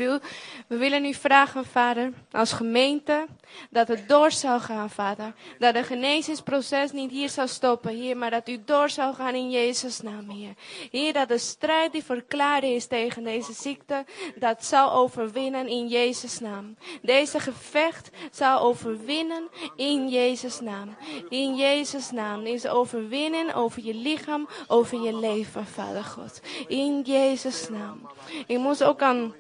[0.66, 3.26] we willen u vragen, Vader, als gemeente,
[3.70, 5.34] dat het door zou gaan, Vader.
[5.58, 9.50] Dat het genezingsproces niet hier zou stoppen, Heer, maar dat u door zou gaan in
[9.50, 10.54] Jezus' naam, Heer.
[10.90, 16.38] Heer, dat de strijd die verklaard is tegen deze ziekte, dat zal overwinnen in Jezus'
[16.38, 16.76] naam.
[17.02, 20.96] Deze gevecht zal overwinnen in Jezus' naam.
[21.28, 26.40] In Jezus' naam is overwinnen over je lichaam, over je leven, Vader God.
[26.68, 28.00] In Jezus' naam.
[28.46, 29.34] Ik moest ook aan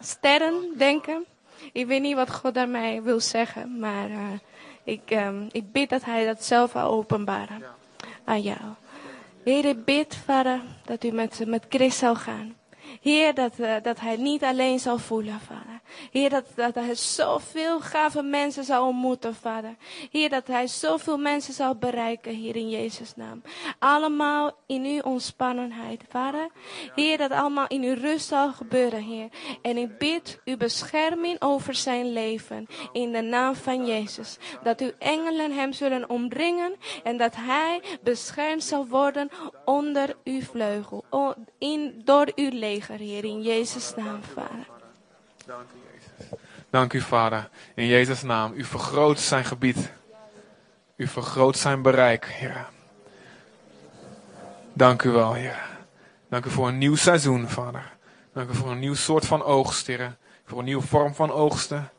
[0.00, 1.24] sterren denken.
[1.72, 4.18] Ik weet niet wat God daarmee wil zeggen, maar uh,
[4.84, 7.62] ik, um, ik bid dat Hij dat zelf wil openbaren
[8.24, 8.60] aan jou.
[9.44, 12.54] Heer, ik bid, Vader, dat u met, met Chris zou gaan.
[13.00, 15.80] Heer, dat, uh, dat hij niet alleen zal voelen, Vader.
[16.10, 19.76] Heer, dat, dat hij zoveel gave mensen zal ontmoeten, Vader.
[20.10, 23.42] Heer, dat hij zoveel mensen zal bereiken, hier in Jezus' naam.
[23.78, 26.48] Allemaal in uw ontspannenheid, Vader.
[26.94, 29.28] Heer, dat allemaal in uw rust zal gebeuren, Heer.
[29.62, 34.38] En ik bid uw bescherming over zijn leven, in de naam van Jezus.
[34.62, 39.28] Dat uw engelen hem zullen omringen en dat hij beschermd zal worden
[39.64, 41.04] onder uw vleugel,
[41.58, 42.50] in, door uw
[42.88, 44.66] Heer, in Jezus' naam, Vader.
[45.46, 46.38] Dank u, Jezus.
[46.70, 47.48] Dank u, Vader.
[47.74, 48.52] In Jezus' naam.
[48.54, 49.92] U vergroot zijn gebied.
[50.96, 52.66] U vergroot zijn bereik, Heer.
[54.72, 55.70] Dank u wel, Heer.
[56.28, 57.92] Dank u voor een nieuw seizoen, Vader.
[58.32, 60.16] Dank u voor een nieuw soort van oogst, Heer.
[60.46, 61.90] Voor een nieuwe vorm van oogsten.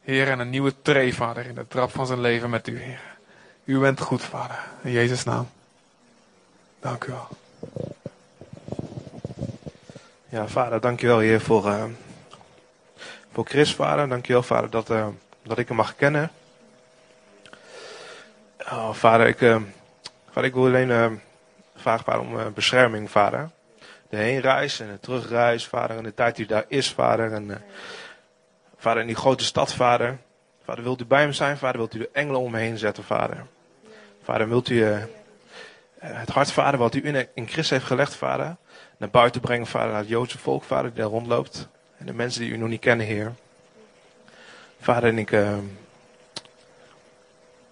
[0.00, 3.16] Heer, en een nieuwe tree, Vader, in de trap van zijn leven met u, Heer.
[3.64, 4.58] U bent goed, Vader.
[4.82, 5.48] In Jezus' naam.
[6.80, 7.28] Dank u wel.
[10.34, 11.84] Ja, vader, dankjewel Heer voor, uh,
[13.32, 14.08] voor Chris, vader.
[14.08, 15.06] Dankjewel, vader, dat, uh,
[15.42, 16.30] dat ik hem mag kennen.
[18.58, 19.56] Oh, vader, ik, uh,
[20.30, 21.20] vader, ik wil alleen
[21.76, 23.50] vragen, vader, om bescherming, vader.
[24.08, 27.32] De heenreis en de terugreis, vader, en de tijd die daar is, vader.
[27.32, 27.62] En,
[28.76, 30.18] vader, in die grote stad, vader.
[30.64, 31.76] Vader, wilt u bij hem zijn, vader?
[31.76, 33.46] Wilt u de engelen om me heen zetten, vader?
[34.22, 34.84] Vader, wilt u
[35.98, 38.56] het hart, vader, wat u in, in Christus heeft gelegd, vader,
[38.96, 41.68] naar buiten brengen, vader, naar het Joodse volk, vader, die daar rondloopt.
[41.96, 43.32] En de mensen die u nog niet kennen, Heer.
[44.80, 45.30] Vader, en ik,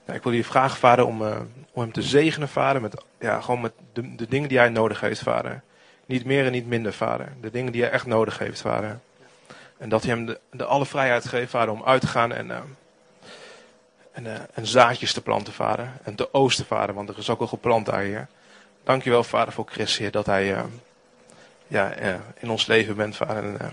[0.05, 1.37] ja, ik wil je vragen, vader, om, uh,
[1.73, 5.01] om hem te zegenen, vader, met, ja, gewoon met de, de dingen die hij nodig
[5.01, 5.63] heeft, vader.
[6.07, 7.33] Niet meer en niet minder, vader.
[7.41, 8.99] De dingen die hij echt nodig heeft, vader.
[9.79, 12.47] En dat hij hem de, de alle vrijheid geeft, vader, om uit te gaan en,
[12.47, 12.59] uh,
[14.13, 15.89] en, en zaadjes te planten, vader.
[16.03, 18.29] En te oosten, vader, want er is ook al geplant daar, Heer.
[18.85, 20.65] Dankjewel, vader, voor Chris, Heer, dat hij
[21.73, 23.45] ja, uh, in ons leven bent, vader.
[23.45, 23.67] En, uh,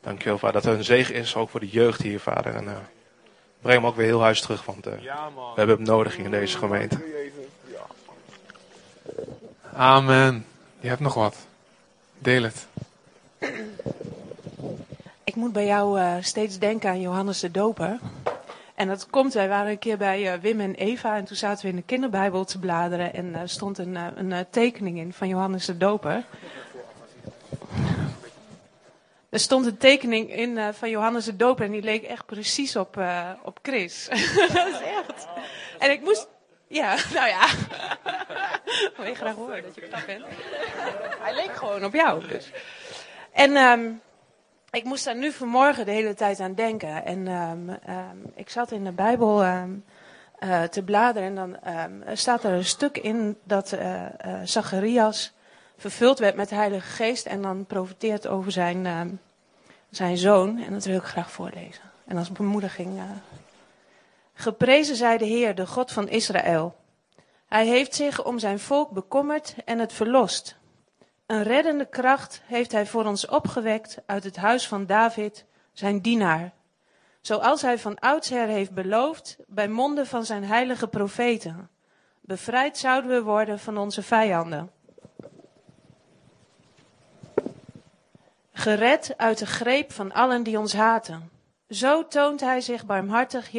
[0.00, 2.54] dankjewel, vader, dat er een zegen is, ook voor de jeugd hier, vader.
[2.54, 2.64] En
[3.60, 6.30] breng hem ook weer heel huis terug, want ja, we hebben hem nodig hier in
[6.30, 7.04] deze gemeente.
[9.72, 10.46] Amen.
[10.80, 11.36] Je hebt nog wat.
[12.18, 12.66] Deel het.
[15.24, 17.98] Ik moet bij jou steeds denken aan Johannes de Doper.
[18.76, 21.64] En dat komt, wij waren een keer bij uh, Wim en Eva en toen zaten
[21.64, 25.12] we in de kinderbijbel te bladeren en er uh, stond een, uh, een tekening in
[25.12, 26.24] van Johannes de Doper.
[29.36, 33.00] Er stond een tekening in van Johannes de Doper en die leek echt precies op,
[33.42, 34.08] op Chris.
[34.52, 35.26] dat is echt.
[35.78, 36.28] En ik moest,
[36.66, 37.46] ja, nou ja.
[38.96, 40.24] Wil je graag horen dat je knap bent?
[41.20, 42.50] Hij leek gewoon op jou dus.
[43.32, 43.56] En...
[43.56, 44.00] Um,
[44.70, 47.04] ik moest daar nu vanmorgen de hele tijd aan denken.
[47.04, 51.56] En um, um, ik zat in de Bijbel uh, te bladeren en dan
[52.16, 53.78] staat er een stuk in dat
[54.44, 55.32] Zacharias
[55.76, 59.20] vervuld werd met de Heilige Geest en dan profiteert over zijn,
[59.90, 60.58] zijn zoon.
[60.58, 61.82] En dat wil ik graag voorlezen.
[62.06, 63.00] En als bemoediging.
[64.34, 66.76] Geprezen zij de Heer, de God van Israël.
[67.46, 70.56] Hij heeft zich om zijn volk bekommerd en het verlost.
[71.26, 76.52] Een reddende kracht heeft hij voor ons opgewekt uit het huis van David, zijn dienaar.
[77.20, 81.70] Zoals hij van oudsher heeft beloofd bij monden van zijn heilige profeten.
[82.20, 84.70] Bevrijd zouden we worden van onze vijanden.
[88.66, 91.30] Gered uit de greep van allen die ons haten.
[91.68, 93.50] Zo toont hij zich barmhartig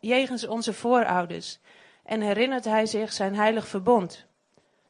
[0.00, 1.58] jegens onze voorouders
[2.04, 4.26] en herinnert hij zich zijn heilig verbond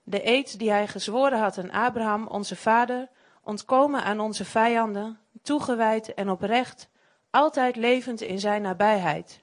[0.03, 3.09] de eed die hij gezworen had aan Abraham, onze vader,
[3.43, 6.89] ontkomen aan onze vijanden, toegewijd en oprecht,
[7.31, 9.41] altijd levend in zijn nabijheid.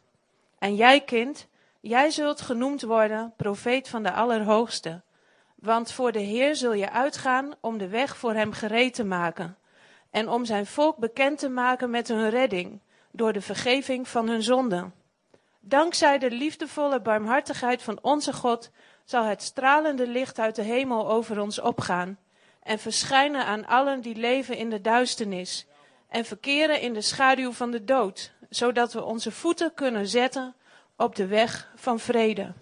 [0.60, 1.48] En jij, kind,
[1.80, 5.02] jij zult genoemd worden profeet van de Allerhoogste,
[5.56, 9.58] want voor de Heer zul je uitgaan om de weg voor hem gereed te maken
[10.12, 12.80] en om zijn volk bekend te maken met hun redding
[13.12, 14.93] door de vergeving van hun zonden.
[15.60, 18.72] Dankzij de liefdevolle barmhartigheid van onze God
[19.03, 22.18] zal het stralende licht uit de hemel over ons opgaan
[22.64, 25.68] en verschijnen aan allen die leven in de duisternis
[26.07, 30.55] en verkeren in de schaduw van de dood, zodat we onze voeten kunnen zetten
[30.97, 32.53] op de weg van vrede.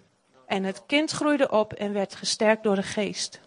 [0.46, 3.40] En het kind groeide op en werd gesterkt door de geest.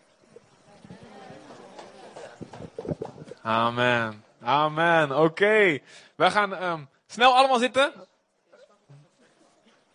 [3.43, 4.23] Amen.
[4.43, 5.17] Amen.
[5.19, 5.79] Oké.
[6.15, 7.93] We gaan um, snel allemaal zitten.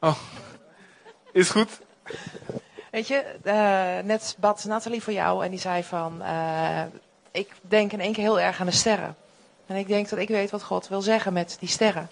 [0.01, 0.17] Oh.
[1.33, 1.81] Is goed.
[2.91, 6.83] Weet je, uh, net bad Nathalie voor jou en die zei van, uh,
[7.31, 9.17] ik denk in één keer heel erg aan de sterren.
[9.67, 12.09] En ik denk dat ik weet wat God wil zeggen met die sterren.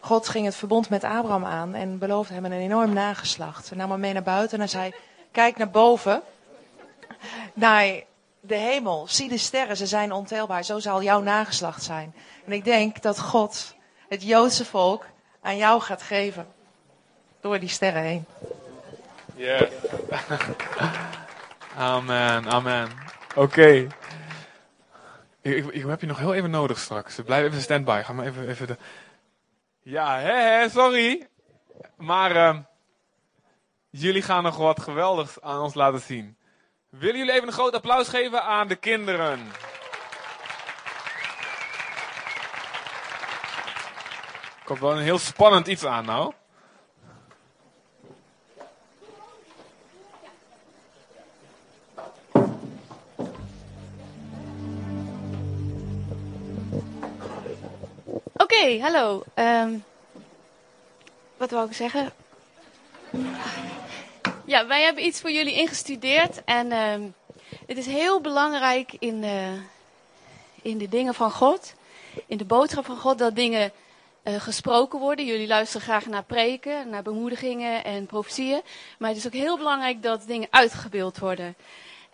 [0.00, 3.68] God ging het verbond met Abraham aan en beloofde hem een enorm nageslacht.
[3.68, 4.94] Hij nam hem mee naar buiten en zei,
[5.30, 6.22] kijk naar boven,
[7.54, 8.02] naar
[8.46, 12.14] de hemel, zie de sterren, ze zijn ontelbaar, zo zal jouw nageslacht zijn.
[12.44, 13.74] En ik denk dat God
[14.08, 15.06] het Joodse volk
[15.40, 16.46] aan jou gaat geven,
[17.40, 18.24] door die sterren heen.
[19.34, 19.70] Yes.
[21.76, 22.88] amen, amen.
[23.34, 23.40] Oké.
[23.40, 23.88] Okay.
[25.40, 27.20] Ik, ik, ik, heb je nog heel even nodig straks.
[27.24, 28.02] Blijf even standby.
[28.04, 28.76] Ga maar even, even de...
[29.82, 31.28] Ja, hè, hè, sorry.
[31.96, 32.58] Maar uh,
[33.90, 36.36] jullie gaan nog wat geweldigs aan ons laten zien.
[36.98, 39.52] Willen jullie even een groot applaus geven aan de kinderen?
[44.64, 46.32] Komt wel een heel spannend iets aan nou.
[58.32, 59.22] Oké, hallo.
[59.34, 59.78] Ehm,
[61.36, 62.12] wat wou ik zeggen?
[64.46, 66.44] Ja, wij hebben iets voor jullie ingestudeerd.
[66.44, 67.02] En ehm,
[67.66, 69.60] het is heel belangrijk in de,
[70.62, 71.74] in de dingen van God.
[72.26, 73.72] In de boodschap van God dat dingen
[74.22, 75.24] eh, gesproken worden.
[75.24, 78.60] Jullie luisteren graag naar preken, naar bemoedigingen en profetieën.
[78.98, 81.54] Maar het is ook heel belangrijk dat dingen uitgebeeld worden.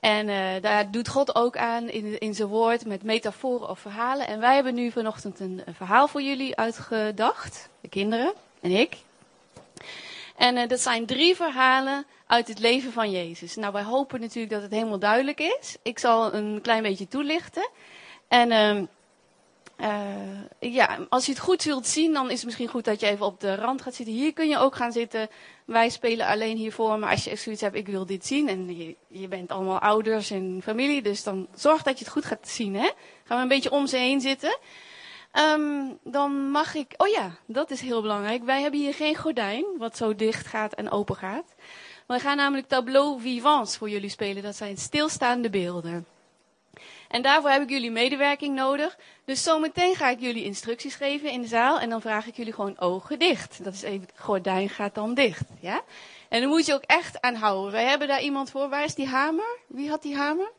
[0.01, 4.26] En eh, daar doet God ook aan in, in zijn woord met metaforen of verhalen.
[4.26, 7.68] En wij hebben nu vanochtend een verhaal voor jullie uitgedacht.
[7.80, 8.97] De kinderen en ik.
[10.37, 13.55] En uh, dat zijn drie verhalen uit het leven van Jezus.
[13.55, 15.76] Nou, wij hopen natuurlijk dat het helemaal duidelijk is.
[15.83, 17.68] Ik zal een klein beetje toelichten.
[18.28, 18.51] En
[19.83, 23.07] uh, ja, als je het goed wilt zien, dan is het misschien goed dat je
[23.07, 24.14] even op de rand gaat zitten.
[24.14, 25.28] Hier kun je ook gaan zitten.
[25.64, 28.49] Wij spelen alleen hiervoor, maar als je zoiets hebt, ik wil dit zien.
[28.49, 32.24] En je, je bent allemaal ouders en familie, dus dan zorg dat je het goed
[32.24, 32.74] gaat zien.
[32.74, 32.91] Hè?
[33.24, 34.59] Gaan we een beetje om ze heen zitten.
[35.33, 38.45] Um, dan mag ik, oh ja, dat is heel belangrijk.
[38.45, 41.55] Wij hebben hier geen gordijn, wat zo dicht gaat en open gaat.
[42.07, 44.43] Wij gaan namelijk tableau vivants voor jullie spelen.
[44.43, 46.07] Dat zijn stilstaande beelden.
[47.09, 48.99] En daarvoor heb ik jullie medewerking nodig.
[49.24, 51.80] Dus zometeen ga ik jullie instructies geven in de zaal.
[51.80, 53.64] En dan vraag ik jullie gewoon ogen dicht.
[53.64, 55.45] Dat is even, gordijn gaat dan dicht.
[55.61, 55.80] Ja?
[56.28, 57.72] En dan moet je ook echt aan houden.
[57.72, 58.68] Wij hebben daar iemand voor.
[58.68, 59.59] Waar is die hamer?
[59.66, 60.51] Wie had die hamer?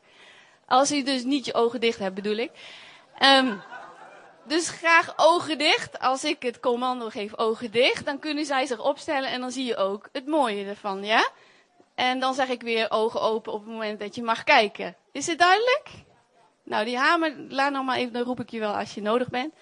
[0.66, 2.50] Als je dus niet je ogen dicht hebt, bedoel ik.
[3.22, 3.62] Um,
[4.46, 5.98] dus graag ogen dicht.
[5.98, 9.64] Als ik het commando geef ogen dicht, dan kunnen zij zich opstellen en dan zie
[9.64, 11.28] je ook het mooie ervan, ja?
[11.94, 14.96] En dan zeg ik weer ogen open op het moment dat je mag kijken.
[15.12, 15.88] Is het duidelijk?
[16.62, 19.28] Nou, die hamer, laat nog maar even, dan roep ik je wel als je nodig
[19.28, 19.54] bent.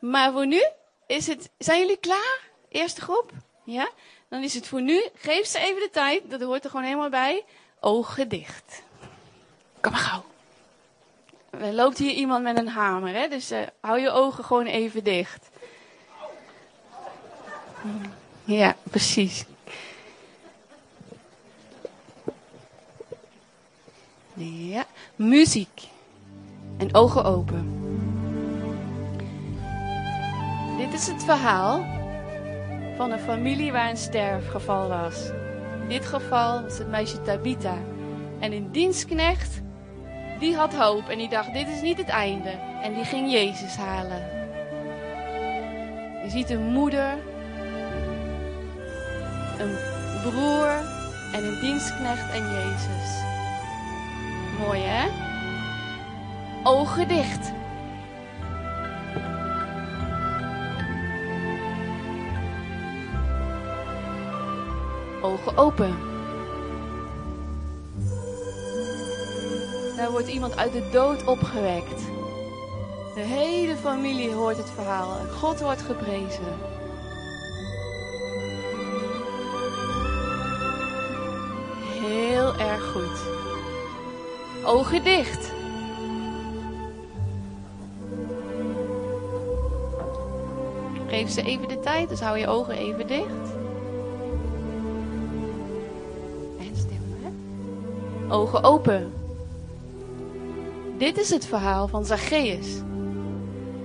[0.00, 0.64] Maar voor nu
[1.06, 2.40] is het, zijn jullie klaar?
[2.68, 3.30] Eerste groep?
[3.64, 3.90] Ja?
[4.28, 7.08] Dan is het voor nu, geef ze even de tijd, dat hoort er gewoon helemaal
[7.08, 7.44] bij.
[7.80, 8.82] Ogen dicht.
[9.80, 10.24] Kom maar gauw.
[11.50, 13.28] Er loopt hier iemand met een hamer, hè?
[13.28, 15.50] dus uh, hou je ogen gewoon even dicht.
[18.44, 19.44] Ja, precies.
[24.34, 24.84] Ja,
[25.16, 25.88] muziek.
[26.76, 27.76] En ogen open.
[30.78, 31.84] Dit is het verhaal
[32.96, 35.28] van een familie waar een sterfgeval was.
[35.82, 37.74] In dit geval was het meisje Tabita.
[38.38, 39.60] En een dienstknecht,
[40.38, 42.50] die had hoop en die dacht, dit is niet het einde.
[42.82, 44.22] En die ging Jezus halen.
[46.22, 47.18] Je ziet een moeder,
[49.58, 49.76] een
[50.22, 50.68] broer
[51.32, 53.22] en een dienstknecht en Jezus.
[54.58, 55.08] Mooi hè?
[56.62, 57.52] Ogen dicht.
[65.22, 66.07] Ogen open.
[69.98, 72.02] Daar wordt iemand uit de dood opgewekt.
[73.14, 75.10] De hele familie hoort het verhaal.
[75.38, 76.44] God wordt geprezen.
[82.00, 83.20] Heel erg goed.
[84.64, 85.52] Ogen dicht.
[91.06, 93.56] Geef ze even de tijd, dus hou je ogen even dicht.
[96.58, 98.34] En stemmen, hè?
[98.34, 99.17] Ogen open.
[100.98, 102.66] Dit is het verhaal van Zacchaeus.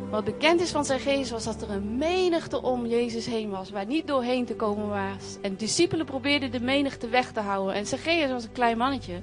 [0.10, 3.86] Wat bekend is van Zacchaeus was dat er een menigte om Jezus heen was, waar
[3.86, 5.38] niet doorheen te komen was.
[5.42, 7.76] En discipelen probeerden de menigte weg te houden.
[7.76, 9.22] En Zacchaeus was een klein mannetje.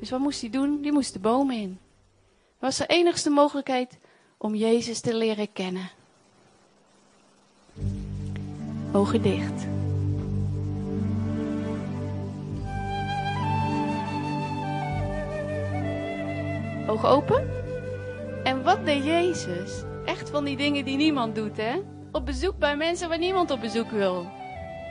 [0.00, 0.80] Dus wat moest hij doen?
[0.80, 1.78] Die moest de bomen in.
[2.58, 3.98] Dat was de enigste mogelijkheid
[4.36, 5.90] om Jezus te leren kennen.
[8.92, 9.66] Ogen dicht.
[16.86, 17.48] Ogen open.
[18.42, 19.82] En wat deed Jezus?
[20.04, 21.80] Echt van die dingen die niemand doet, hè?
[22.12, 24.26] Op bezoek bij mensen waar niemand op bezoek wil.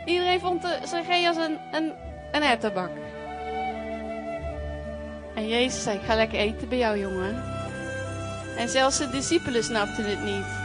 [0.05, 1.93] Iedereen vond de Zacchaeus een, een,
[2.31, 2.89] een hertenbak.
[5.35, 7.43] En Jezus zei, ik ga lekker eten bij jou, jongen.
[8.57, 10.61] En zelfs de discipelen snapten het niet.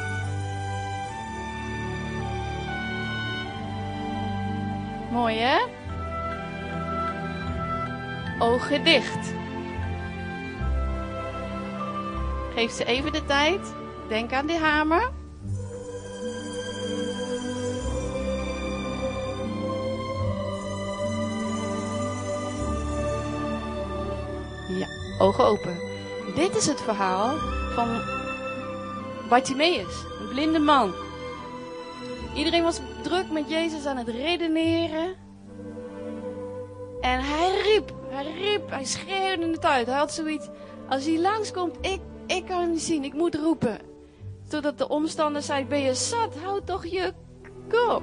[5.10, 5.58] Mooi, hè?
[8.38, 9.32] Ogen dicht.
[12.59, 13.74] Geef ze even de tijd.
[14.09, 15.11] Denk aan die hamer.
[24.68, 24.86] Ja,
[25.18, 25.78] ogen open.
[26.34, 27.36] Dit is het verhaal
[27.74, 28.00] van
[29.28, 30.94] Bartimaeus, een blinde man.
[32.34, 35.14] Iedereen was druk met Jezus aan het redeneren.
[37.00, 39.86] En hij riep, hij riep, hij schreeuwde het uit.
[39.86, 40.48] Hij had zoiets,
[40.88, 43.78] als hij langskomt, ik, ik kan niet zien, ik moet roepen.
[44.48, 47.12] Totdat de omstander zei, ben je zat, houd toch je
[47.68, 48.02] kop.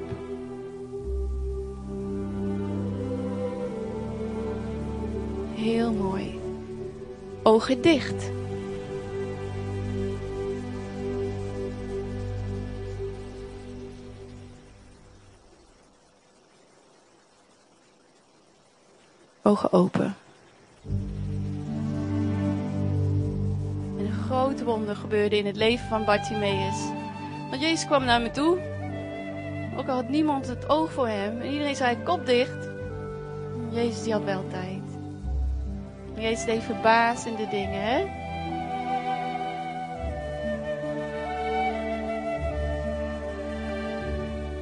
[5.53, 6.39] Heel mooi.
[7.43, 8.31] Ogen dicht.
[19.41, 20.15] Ogen open.
[24.25, 26.79] Grote wonder gebeurde in het leven van Bartimaeus.
[27.49, 28.59] Want Jezus kwam naar me toe.
[29.77, 31.41] Ook al had niemand het oog voor hem.
[31.41, 32.69] En iedereen zei, kop dicht.
[33.69, 34.83] Jezus die had wel tijd.
[36.17, 38.23] Jezus deed verbazende dingen, hè?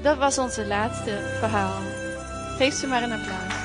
[0.01, 1.81] Dat was onze laatste verhaal.
[2.57, 3.62] Geef ze maar een applaus.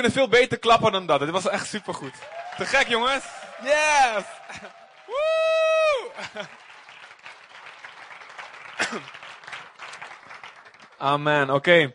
[0.00, 1.20] Kunnen veel beter klappen dan dat.
[1.20, 2.14] Dit was echt supergoed.
[2.56, 3.24] Te gek, jongens.
[3.62, 4.24] Yes!
[10.98, 11.50] Amen.
[11.50, 11.94] Oké.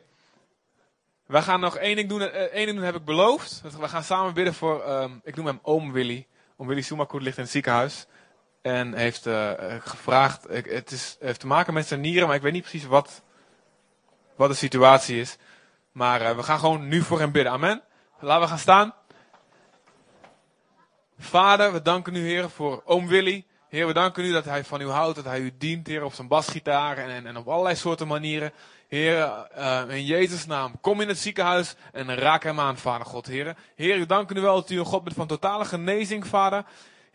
[1.26, 2.22] We gaan nog één ding doen.
[2.22, 3.62] eh, één ding doen heb ik beloofd.
[3.80, 6.28] We gaan samen bidden voor, ehm, ik noem hem oom Willy.
[6.58, 8.06] Oom Willy Sumakoet ligt in het ziekenhuis.
[8.62, 12.42] En heeft eh, eh, gevraagd, het is, heeft te maken met zijn nieren, maar ik
[12.42, 13.22] weet niet precies wat,
[14.36, 15.38] wat de situatie is.
[15.92, 17.52] Maar eh, we gaan gewoon nu voor hem bidden.
[17.52, 17.84] Amen.
[18.26, 18.94] Laten we gaan staan.
[21.20, 23.46] Vader, we danken u, Heer, voor oom Willy.
[23.70, 26.14] Heer, we danken u dat hij van u houdt, dat hij u dient, Heer, op
[26.14, 28.52] zijn basgitaar en, en, en op allerlei soorten manieren.
[28.88, 33.26] Heer, eh, in Jezus' naam, kom in het ziekenhuis en raak hem aan, Vader God,
[33.26, 33.56] Heer.
[33.76, 36.66] Heer, we danken u wel dat u een God bent van totale genezing, Vader.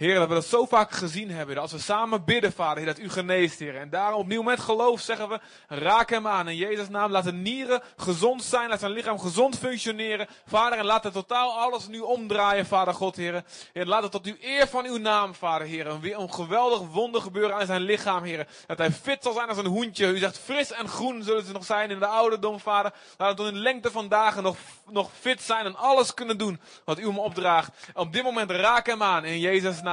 [0.01, 1.59] Heer, dat we dat zo vaak gezien hebben.
[1.59, 3.76] Als we samen bidden, Vader, Heer, dat u geneest, Heer.
[3.76, 6.48] En daarom opnieuw met geloof zeggen we, raak hem aan.
[6.48, 8.68] In Jezus' naam, laat de nieren gezond zijn.
[8.68, 10.26] Laat zijn lichaam gezond functioneren.
[10.46, 13.44] Vader, en laat het totaal alles nu omdraaien, Vader God, Heer.
[13.72, 15.86] Heer, laat het tot uw eer van uw naam, Vader, Heer.
[15.86, 18.46] Een, een geweldig wonder gebeuren aan zijn lichaam, Heer.
[18.66, 20.07] Dat hij fit zal zijn als een hoentje.
[20.07, 22.92] U zegt, fris en groen zullen ze nog zijn in de ouderdom, Vader.
[23.18, 24.57] Laat het tot in lengte van dagen nog,
[24.90, 27.70] nog fit zijn en alles kunnen doen wat u hem opdraagt.
[27.94, 29.88] Op dit moment raak hem aan, in Jezus' naam.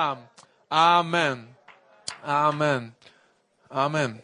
[0.68, 1.58] Amen.
[2.24, 2.96] Amen.
[3.68, 4.24] Amen.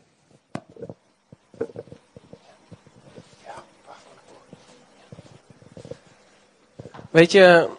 [7.10, 7.70] Weet je,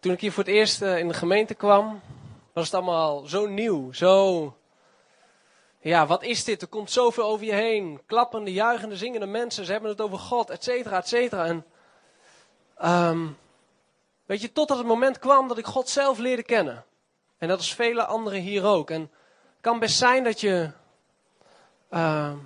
[0.00, 2.00] toen ik hier voor het eerst eh, in de gemeente kwam,
[2.52, 4.56] was het allemaal zo nieuw, zo...
[5.80, 6.62] Ja, wat is dit?
[6.62, 8.00] Er komt zoveel over je heen.
[8.06, 9.64] Klappende, juichende, zingende mensen.
[9.64, 11.44] Ze hebben het over God, et cetera, et cetera.
[11.44, 11.66] En,
[12.76, 13.26] ehm,
[14.26, 16.84] weet je, totdat het moment kwam dat ik God zelf leerde kennen.
[17.38, 18.90] En dat is vele anderen hier ook.
[18.90, 19.10] En het
[19.60, 20.70] kan best zijn dat je,
[21.90, 22.36] ehm,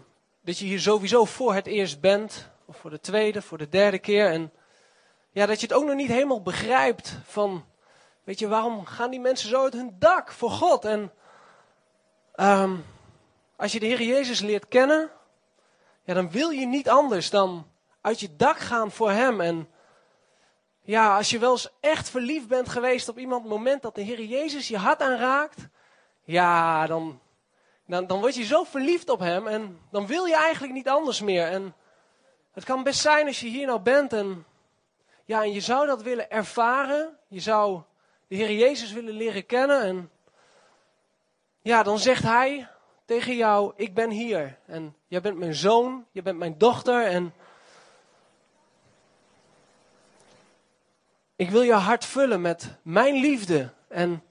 [0.40, 2.48] dat je hier sowieso voor het eerst bent.
[2.64, 4.30] Of voor de tweede, voor de derde keer.
[4.30, 4.52] En
[5.30, 7.64] ja, dat je het ook nog niet helemaal begrijpt van,
[8.24, 10.84] weet je, waarom gaan die mensen zo uit hun dak voor God?
[10.84, 11.12] En
[12.34, 12.76] ehm,
[13.56, 15.10] als je de Heer Jezus leert kennen,
[16.04, 17.66] ja, dan wil je niet anders dan
[18.00, 19.40] uit je dak gaan voor Hem.
[19.40, 19.68] En
[20.90, 24.02] ja, als je wel eens echt verliefd bent geweest op iemand, het moment dat de
[24.02, 25.68] Heer Jezus je hart aanraakt,
[26.24, 27.20] ja, dan,
[27.86, 31.20] dan, dan word je zo verliefd op Hem en dan wil je eigenlijk niet anders
[31.20, 31.46] meer.
[31.46, 31.74] En
[32.52, 34.44] het kan best zijn als je hier nou bent en
[35.24, 37.18] ja, en je zou dat willen ervaren.
[37.28, 37.82] Je zou
[38.28, 39.82] de Heer Jezus willen leren kennen.
[39.82, 40.10] En
[41.62, 42.68] ja, dan zegt Hij
[43.04, 44.58] tegen jou, ik ben hier.
[44.66, 47.04] En jij bent mijn zoon, je bent mijn dochter.
[47.04, 47.34] En
[51.40, 53.72] ik wil je hart vullen met mijn liefde.
[53.88, 54.22] En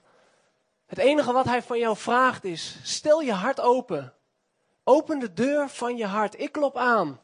[0.86, 4.14] het enige wat Hij van jou vraagt is, stel je hart open.
[4.84, 6.40] Open de deur van je hart.
[6.40, 7.20] Ik klop aan.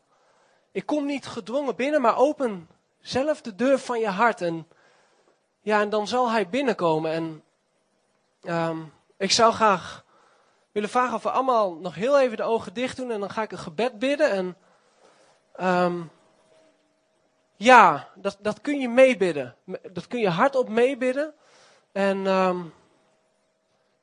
[0.72, 2.68] Ik kom niet gedwongen binnen, maar open
[3.00, 4.40] zelf de deur van je hart.
[4.40, 4.68] En,
[5.60, 7.12] ja, en dan zal hij binnenkomen.
[7.12, 7.42] En
[8.42, 8.78] ehm,
[9.16, 10.04] ik zou graag
[10.72, 13.10] willen vragen of we allemaal nog heel even de ogen dicht doen.
[13.10, 14.30] En dan ga ik een gebed bidden.
[14.30, 14.56] En
[15.52, 16.02] ehm,
[17.56, 19.54] ja, dat, dat kun je meebidden.
[19.92, 21.34] Dat kun je hardop meebidden.
[21.92, 22.62] En ehm,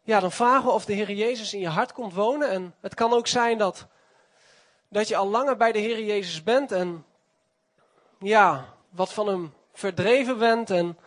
[0.04, 2.50] ja, dan vragen we of de Heer Jezus in je hart komt wonen.
[2.50, 3.88] En het kan ook zijn dat,
[4.88, 6.72] dat je al langer bij de Heer Jezus bent.
[6.72, 7.06] En
[8.20, 10.70] ja, wat van hem verdreven bent.
[10.70, 10.98] En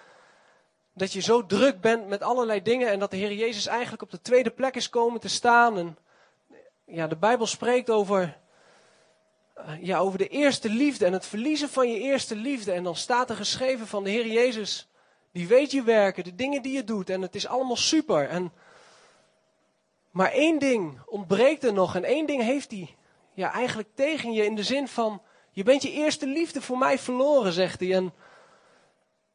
[0.92, 4.10] dat je zo druk bent met allerlei dingen en dat de Heer Jezus eigenlijk op
[4.10, 5.78] de tweede plek is komen te staan.
[5.78, 5.98] En
[6.84, 8.36] ja, de Bijbel spreekt over,
[9.80, 12.72] ja, over de eerste liefde en het verliezen van je eerste liefde.
[12.72, 14.88] En dan staat er geschreven van de Heer Jezus,
[15.32, 18.28] die weet je werken, de dingen die je doet en het is allemaal super.
[18.28, 18.52] En,
[20.10, 22.96] maar één ding ontbreekt er nog en één ding heeft hij
[23.36, 26.98] ja, eigenlijk tegen je in de zin van, je bent je eerste liefde voor mij
[26.98, 27.94] verloren, zegt hij.
[27.94, 28.14] En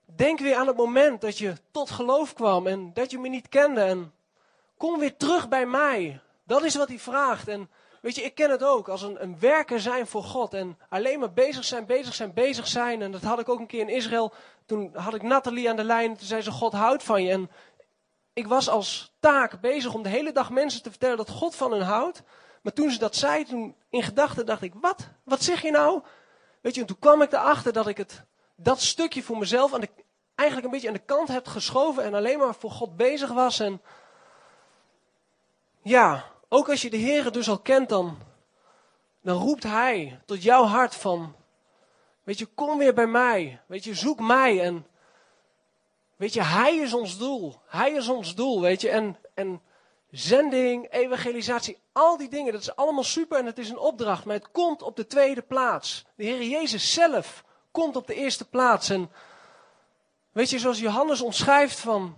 [0.05, 3.49] denk weer aan het moment dat je tot geloof kwam en dat je me niet
[3.49, 3.82] kende.
[3.82, 4.13] En
[4.78, 6.19] kom weer terug bij mij.
[6.43, 7.47] Dat is wat hij vraagt.
[7.47, 7.69] En
[8.02, 10.54] weet je, ik ken het ook als een, een werker zijn voor God.
[10.54, 13.02] En alleen maar bezig zijn, bezig zijn, bezig zijn.
[13.02, 14.34] En dat had ik ook een keer in Israël.
[14.66, 16.10] Toen had ik Nathalie aan de lijn.
[16.10, 17.32] En toen zei ze: God houdt van je.
[17.32, 17.49] En
[18.34, 21.72] ik was als taak bezig om de hele dag mensen te vertellen dat God van
[21.72, 22.24] hen houdt.
[22.62, 25.08] Maar toen ze dat zei, toen in gedachten dacht ik: Wat?
[25.24, 26.02] Wat zeg je nou?
[26.62, 28.26] Weet je, en toen kwam ik erachter dat ik het,
[28.56, 29.89] dat stukje voor mezelf aan de,
[30.36, 32.04] eigenlijk een beetje aan de kant heb geschoven.
[32.04, 33.60] En alleen maar voor God bezig was.
[33.60, 33.82] En
[35.82, 38.18] ja, ook als je de Heer dus al kent, dan,
[39.22, 41.36] dan roept Hij tot jouw hart van,
[42.24, 43.62] weet je, kom weer bij mij.
[43.66, 44.62] Weet je, zoek mij.
[44.62, 44.86] En
[46.16, 47.62] weet je, Hij is ons doel.
[47.66, 48.89] Hij is ons doel, weet je.
[48.89, 49.62] En, en
[50.10, 54.26] zending, evangelisatie, al die dingen, dat is allemaal super en het is een opdracht.
[54.26, 56.06] Maar het komt op de tweede plaats.
[56.16, 58.89] De Heer Jezus zelf komt op de eerste plaats.
[58.89, 59.12] En
[60.32, 62.18] weet je, zoals Johannes omschrijft van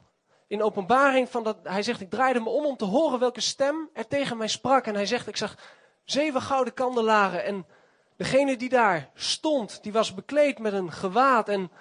[0.54, 3.90] in openbaring van dat, hij zegt, ik draaide me om om te horen welke stem
[3.94, 4.86] er tegen mij sprak.
[4.86, 5.56] En hij zegt, ik zag
[6.04, 7.66] zeven gouden kandelaren en
[8.18, 11.72] degene die daar stond, die was bekleed met een gewaad en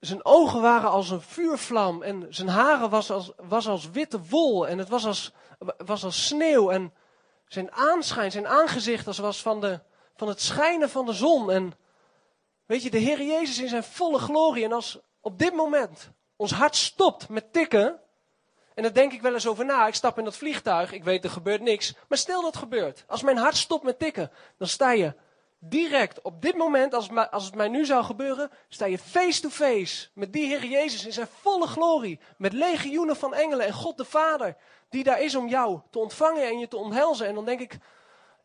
[0.00, 4.68] zijn ogen waren als een vuurvlam en zijn haren was als, was als witte wol
[4.68, 5.32] en het was als,
[5.84, 6.92] was als sneeuw en
[7.46, 9.80] zijn aanschijn, zijn aangezicht als was van, de,
[10.16, 11.50] van het schijnen van de zon.
[11.50, 11.74] En
[12.66, 16.52] weet je, de Heer Jezus in zijn volle glorie en als, op dit moment ons
[16.52, 18.00] hart stopt met tikken,
[18.74, 21.24] en dan denk ik wel eens over na, ik stap in dat vliegtuig, ik weet
[21.24, 23.04] er gebeurt niks, maar stel dat gebeurt.
[23.06, 25.14] Als mijn hart stopt met tikken, dan sta je
[25.58, 29.40] direct op dit moment, als het, als het mij nu zou gebeuren, sta je face
[29.40, 33.72] to face met die Heer Jezus in zijn volle glorie, met legioenen van engelen en
[33.72, 34.56] God de Vader,
[34.88, 37.26] die daar is om jou te ontvangen en je te omhelzen.
[37.26, 37.78] En dan denk ik,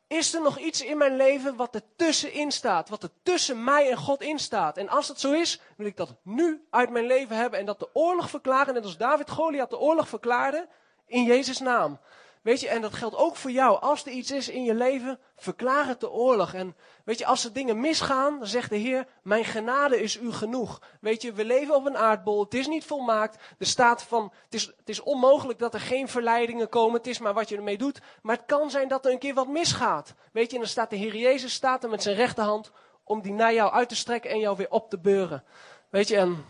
[0.07, 2.89] is er nog iets in mijn leven wat er tussenin staat?
[2.89, 4.77] Wat er tussen mij en God in staat?
[4.77, 7.59] En als dat zo is, wil ik dat nu uit mijn leven hebben.
[7.59, 10.67] En dat de oorlog verklaren, net als David Goliath de oorlog verklaarde,
[11.05, 11.99] in Jezus' naam.
[12.45, 13.81] Weet je, en dat geldt ook voor jou.
[13.81, 16.53] Als er iets is in je leven, verklaar het de oorlog.
[16.53, 16.75] En
[17.05, 20.81] weet je, als er dingen misgaan, dan zegt de Heer, mijn genade is u genoeg.
[21.01, 23.43] Weet je, we leven op een aardbol, het is niet volmaakt.
[23.59, 27.19] Er staat van, het is, het is onmogelijk dat er geen verleidingen komen, het is
[27.19, 28.01] maar wat je ermee doet.
[28.21, 30.13] Maar het kan zijn dat er een keer wat misgaat.
[30.31, 32.71] Weet je, en dan staat de Heer Jezus, staat er met zijn rechterhand,
[33.03, 35.43] om die naar jou uit te strekken en jou weer op te beuren.
[35.89, 36.45] Weet je, en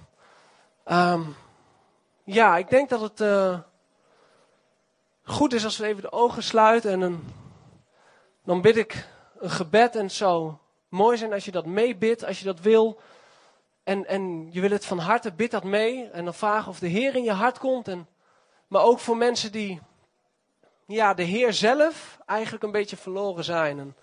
[0.86, 1.36] um,
[2.24, 3.22] ja, ik denk dat het...
[3.22, 3.58] Uh,
[5.26, 7.34] goed is als we even de ogen sluiten en
[8.44, 9.08] dan bid ik
[9.40, 10.54] een gebed en zou
[10.90, 13.00] mooi zijn als je dat meebidt, als je dat wil.
[13.84, 16.10] En, en je wil het van harte, bid dat mee.
[16.10, 17.88] En dan vragen of de Heer in je hart komt.
[17.88, 18.08] En,
[18.68, 19.82] maar ook voor mensen die
[20.86, 23.80] ja, de Heer zelf eigenlijk een beetje verloren zijn.
[23.80, 23.96] En,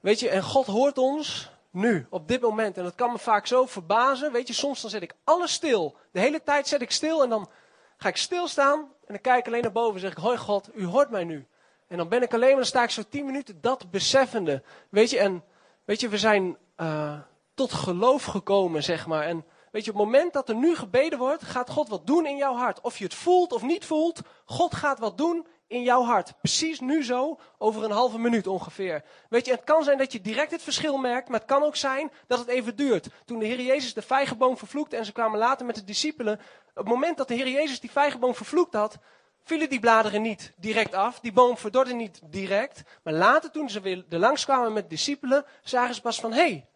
[0.00, 2.76] weet je, en God hoort ons nu, op dit moment.
[2.76, 4.32] En dat kan me vaak zo verbazen.
[4.32, 5.96] Weet je, soms dan zet ik alles stil.
[6.10, 7.48] De hele tijd zet ik stil en dan
[7.96, 10.68] ga ik stilstaan en dan kijk ik alleen naar boven en zeg ik, hoi God,
[10.74, 11.46] u hoort mij nu.
[11.88, 14.62] En dan ben ik alleen maar, dan sta ik zo tien minuten dat beseffende.
[14.88, 15.44] Weet je, en
[15.84, 17.18] weet je, we zijn uh,
[17.54, 19.22] tot geloof gekomen, zeg maar.
[19.22, 22.26] En weet je, op het moment dat er nu gebeden wordt, gaat God wat doen
[22.26, 22.80] in jouw hart.
[22.80, 26.32] Of je het voelt of niet voelt, God gaat wat doen in jouw hart.
[26.38, 29.04] Precies nu zo, over een halve minuut ongeveer.
[29.28, 31.76] Weet je, het kan zijn dat je direct het verschil merkt, maar het kan ook
[31.76, 33.08] zijn dat het even duurt.
[33.24, 36.84] Toen de Heer Jezus de vijgenboom vervloekte en ze kwamen later met de discipelen, op
[36.84, 38.98] het moment dat de Heer Jezus die vijgenboom vervloekt had,
[39.42, 41.20] vielen die bladeren niet direct af.
[41.20, 42.82] Die boom verdorde niet direct.
[43.02, 46.38] Maar later, toen ze weer er langs kwamen met discipelen, zagen ze pas van, hé,
[46.38, 46.66] hey,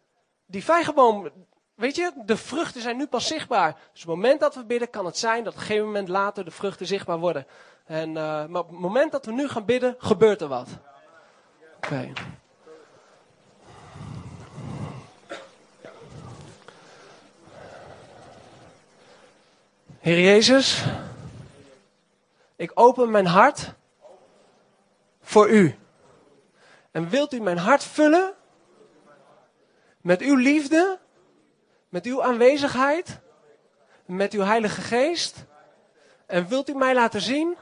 [0.45, 1.31] die vijgenboom,
[1.75, 3.71] weet je, de vruchten zijn nu pas zichtbaar.
[3.73, 6.07] Dus op het moment dat we bidden, kan het zijn dat op een gegeven moment
[6.07, 7.47] later de vruchten zichtbaar worden.
[7.87, 10.67] En, uh, maar op het moment dat we nu gaan bidden, gebeurt er wat.
[11.75, 12.13] Oké.
[19.99, 20.83] Heer Jezus,
[22.55, 23.73] ik open mijn hart
[25.21, 25.75] voor U.
[26.91, 28.33] En wilt U mijn hart vullen
[30.01, 30.99] met Uw liefde,
[31.89, 33.19] met Uw aanwezigheid,
[34.05, 35.45] met Uw Heilige Geest?
[36.25, 37.57] En wilt U mij laten zien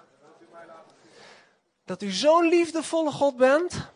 [1.85, 3.91] dat U zo'n liefdevolle God bent,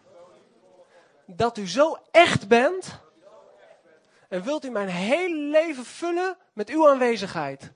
[1.26, 3.00] dat U zo echt bent
[4.30, 7.72] En wilt u mijn hele leven vullen met uw aanwezigheid.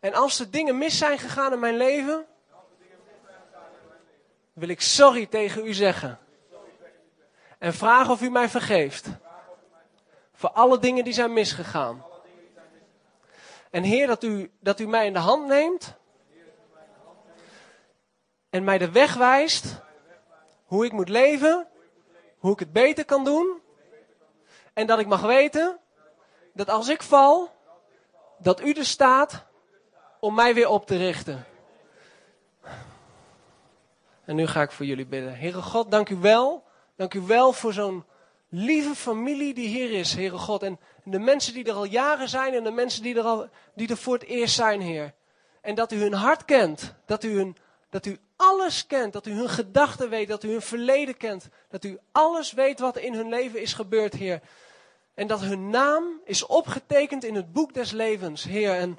[0.00, 2.26] En als er dingen mis zijn gegaan in mijn leven,
[4.52, 6.18] wil ik sorry tegen u zeggen.
[7.58, 9.06] En vragen of u mij vergeeft.
[10.32, 12.04] Voor alle dingen die zijn misgegaan.
[13.70, 15.94] En Heer, dat u, dat u mij in de hand neemt.
[18.50, 19.80] En mij de weg wijst.
[20.64, 21.66] Hoe ik moet leven.
[22.38, 23.60] Hoe ik het beter kan doen.
[24.72, 25.78] En dat ik mag weten.
[26.54, 27.50] Dat als ik val.
[28.38, 29.44] Dat u er staat.
[30.20, 31.44] Om mij weer op te richten.
[34.24, 35.38] En nu ga ik voor jullie bidden.
[35.38, 36.64] Heere God, dank u wel.
[36.96, 38.04] Dank u wel voor zo'n
[38.48, 40.62] lieve familie die hier is, Heere God.
[40.62, 43.88] En de mensen die er al jaren zijn en de mensen die er, al, die
[43.88, 45.14] er voor het eerst zijn, Heer.
[45.60, 46.94] En dat u hun hart kent.
[47.06, 47.56] Dat u, hun,
[47.90, 49.12] dat u alles kent.
[49.12, 50.28] Dat u hun gedachten weet.
[50.28, 51.48] Dat u hun verleden kent.
[51.68, 54.40] Dat u alles weet wat in hun leven is gebeurd, Heer.
[55.14, 58.74] En dat hun naam is opgetekend in het boek des levens, Heer.
[58.74, 58.98] En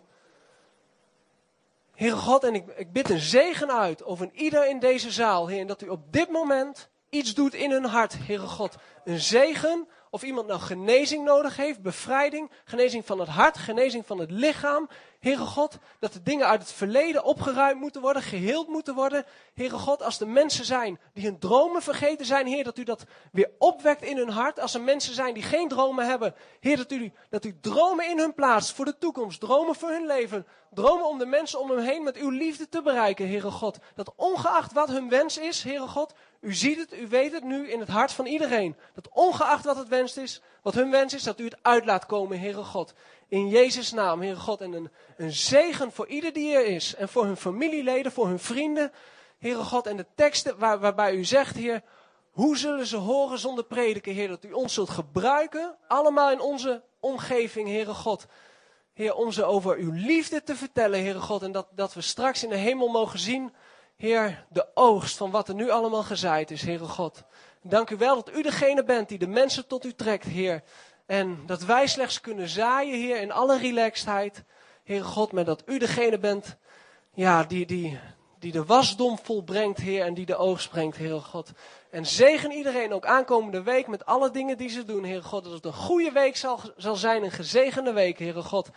[1.93, 5.59] Heere God, en ik, ik bid een zegen uit over ieder in deze zaal, Heer.
[5.59, 8.75] En dat u op dit moment iets doet in hun hart, Heere God.
[9.03, 14.19] Een zegen, of iemand nou genezing nodig heeft, bevrijding, genezing van het hart, genezing van
[14.19, 14.89] het lichaam.
[15.21, 19.25] Heere God, dat de dingen uit het verleden opgeruimd moeten worden, geheeld moeten worden.
[19.53, 23.03] Heere God, als er mensen zijn die hun dromen vergeten zijn, Heer, dat u dat
[23.31, 24.59] weer opwekt in hun hart.
[24.59, 28.19] Als er mensen zijn die geen dromen hebben, Heer, dat u, dat u dromen in
[28.19, 31.79] hun plaatst voor de toekomst, dromen voor hun leven, dromen om de mensen om hem
[31.79, 33.77] heen met uw liefde te bereiken, Heere God.
[33.95, 37.69] Dat ongeacht wat hun wens is, Heere God, u ziet het, u weet het nu
[37.69, 38.75] in het hart van iedereen.
[38.93, 42.05] Dat ongeacht wat het wens is, wat hun wens is, dat u het uit laat
[42.05, 42.93] komen, Heere God.
[43.31, 44.61] In Jezus' naam, Heere God.
[44.61, 46.95] En een, een zegen voor ieder die er is.
[46.95, 48.91] En voor hun familieleden, voor hun vrienden.
[49.37, 49.87] Heere God.
[49.87, 51.83] En de teksten waar, waarbij u zegt, Heer.
[52.31, 54.27] Hoe zullen ze horen zonder prediken, Heer?
[54.27, 55.75] Dat u ons zult gebruiken.
[55.87, 58.25] Allemaal in onze omgeving, Heere God.
[58.93, 61.41] Heer, om ze over uw liefde te vertellen, Heere God.
[61.41, 63.53] En dat, dat we straks in de hemel mogen zien,
[63.95, 67.23] Heer, de oogst van wat er nu allemaal gezaaid is, Heere God.
[67.61, 70.63] Dank u wel dat u degene bent die de mensen tot u trekt, Heer.
[71.11, 74.43] En dat wij slechts kunnen zaaien, Heer, in alle relaxedheid.
[74.83, 76.57] Heer God, maar dat u degene bent
[77.13, 77.99] ja, die, die,
[78.39, 81.51] die de wasdom volbrengt, Heer, en die de oogst brengt, Heer God.
[81.89, 85.43] En zegen iedereen ook aankomende week met alle dingen die ze doen, Heer God.
[85.43, 88.69] Dat het een goede week zal, zal zijn, een gezegende week, Heer God.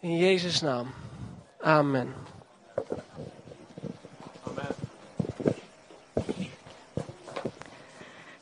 [0.00, 0.94] In Jezus' naam.
[1.60, 2.14] Amen.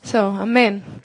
[0.03, 1.01] Zo, amen.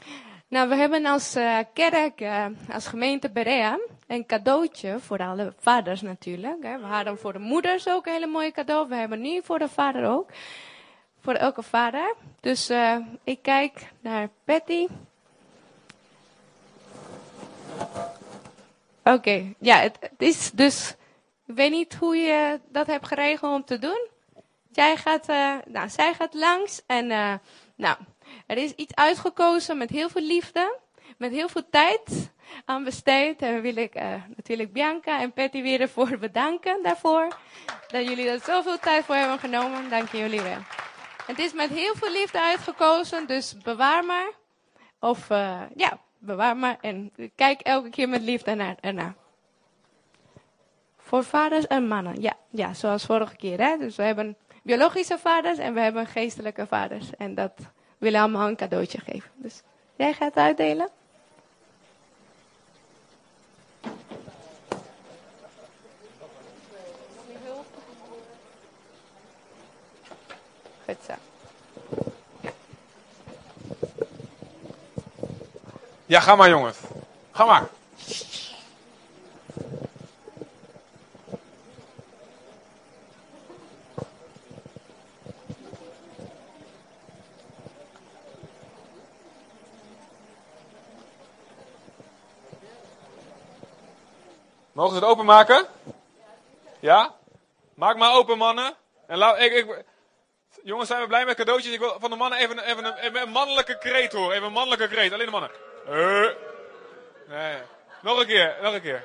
[0.48, 6.00] Nou, we hebben als uh, kerk, uh, als gemeente Berea, een cadeautje voor alle vaders
[6.00, 6.62] natuurlijk.
[6.62, 6.78] Hè.
[6.78, 8.88] We hadden voor de moeders ook een hele mooie cadeau.
[8.88, 10.30] We hebben nu voor de vader ook.
[11.20, 12.14] Voor elke vader.
[12.40, 14.86] Dus uh, ik kijk naar Patty.
[19.04, 20.94] Oké, ja, het, het, is dus.
[21.46, 24.08] Ik weet niet hoe je dat hebt geregeld om te doen.
[24.72, 25.26] Jij gaat,
[25.66, 27.06] nou, zij gaat langs en,
[27.76, 27.96] nou,
[28.46, 30.78] er is iets uitgekozen met heel veel liefde,
[31.16, 32.32] met heel veel tijd
[32.64, 33.42] aan besteed.
[33.42, 37.28] En wil ik uh, natuurlijk Bianca en Patty weer ervoor bedanken daarvoor.
[37.86, 39.90] Dat jullie er zoveel tijd voor hebben genomen.
[39.90, 40.58] Dank jullie wel.
[41.26, 44.30] Het is met heel veel liefde uitgekozen, dus bewaar maar.
[45.00, 46.76] Of uh, ja, bewaar maar.
[46.80, 49.14] En kijk elke keer met liefde naar, ernaar.
[50.96, 52.20] Voor vaders en mannen.
[52.20, 53.60] Ja, ja, zoals vorige keer.
[53.60, 53.76] Hè?
[53.76, 57.10] Dus we hebben biologische vaders en we hebben geestelijke vaders.
[57.16, 57.52] En dat
[57.98, 59.30] willen allemaal een cadeautje geven.
[59.34, 59.62] Dus
[59.96, 60.88] jij gaat uitdelen?
[70.84, 71.12] Goed zo.
[76.06, 76.78] Ja, ga maar jongens.
[77.30, 77.68] Ga maar.
[94.78, 95.66] Mogen ze het openmaken?
[96.80, 97.14] Ja?
[97.74, 98.74] Maak maar open, mannen.
[99.06, 99.84] En ik, ik,
[100.62, 101.72] jongens, zijn we blij met cadeautjes?
[101.72, 104.34] Ik wil van de mannen even, even, een, mannelijke kreet horen.
[104.34, 105.12] Even een mannelijke kreet.
[105.12, 105.50] Alleen de mannen.
[105.88, 106.28] Uh.
[107.28, 107.56] Nee.
[108.02, 109.04] Nog een keer, nog een keer.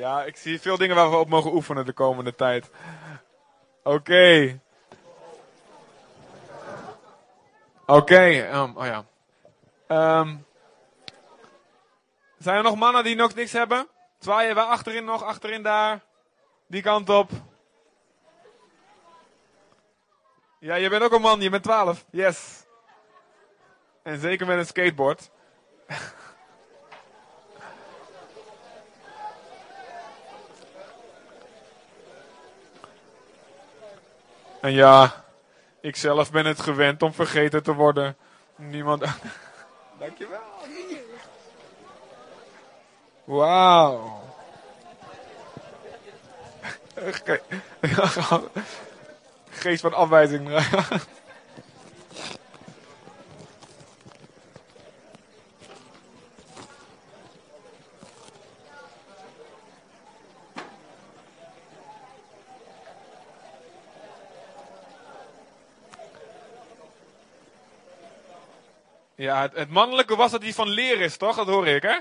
[0.00, 2.70] Ja, ik zie veel dingen waar we op mogen oefenen de komende tijd.
[3.82, 4.60] Oké.
[7.86, 9.04] Oké, um, oh ja.
[10.20, 10.46] Um,
[12.38, 13.88] Zijn er nog mannen die nog niks hebben?
[14.18, 16.00] Zwaaien we achterin nog, achterin daar.
[16.66, 17.30] Die kant op.
[20.58, 22.04] Ja, je bent ook een man, je bent 12.
[22.10, 22.64] Yes.
[24.02, 25.30] En zeker met een skateboard.
[34.60, 35.24] en ja,
[35.80, 38.16] ik zelf ben het gewend om vergeten te worden.
[38.56, 39.04] Niemand.
[39.98, 40.40] Dankjewel.
[43.24, 44.22] Wauw.
[49.50, 50.48] Geest van afwijzing.
[69.20, 71.36] Ja, het, het mannelijke was dat die van leer is, toch?
[71.36, 71.98] Dat hoor ik, hè?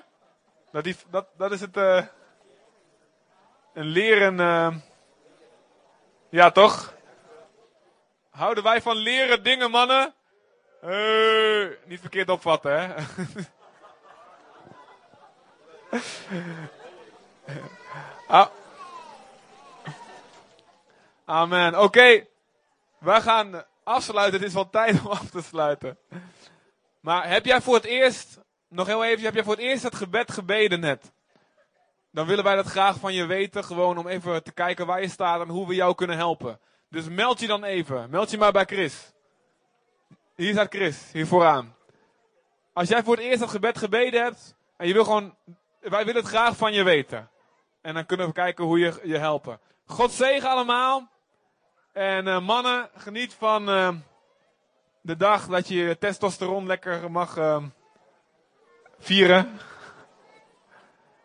[0.72, 1.78] Dat, die, dat, dat is het.
[1.78, 2.06] eh
[3.74, 4.40] een leren.
[4.40, 4.76] eh
[6.30, 6.94] ja, toch?
[8.30, 10.14] Houden wij van leren dingen, mannen?
[10.82, 12.94] Hey, niet verkeerd opvatten, hè?
[18.38, 18.48] ah.
[21.26, 21.82] Amen.
[21.82, 22.26] Oké,
[22.98, 24.40] wij gaan afsluiten.
[24.40, 25.98] Het is wel tijd om af te sluiten.
[27.00, 29.96] Maar heb jij voor het eerst, nog heel even, heb jij voor het eerst het
[29.96, 31.12] gebed gebeden net?
[32.12, 35.10] Dan willen wij dat graag van je weten, gewoon om even te kijken waar je
[35.10, 36.60] staat en hoe we jou kunnen helpen.
[36.90, 38.10] Dus meld je dan even.
[38.10, 39.14] Meld je maar bij Chris.
[40.36, 41.76] Hier staat Chris, hier vooraan.
[42.74, 45.36] Als jij voor het eerst het gebed gebeden hebt en je wil gewoon,
[45.80, 47.30] wij willen het graag van je weten.
[47.82, 49.60] En dan kunnen we kijken hoe je je helpen.
[49.86, 51.10] God zegen allemaal.
[51.94, 53.90] En uh, mannen, geniet van uh,
[55.02, 57.64] de dag dat je testosteron lekker mag uh,
[59.00, 59.60] vieren.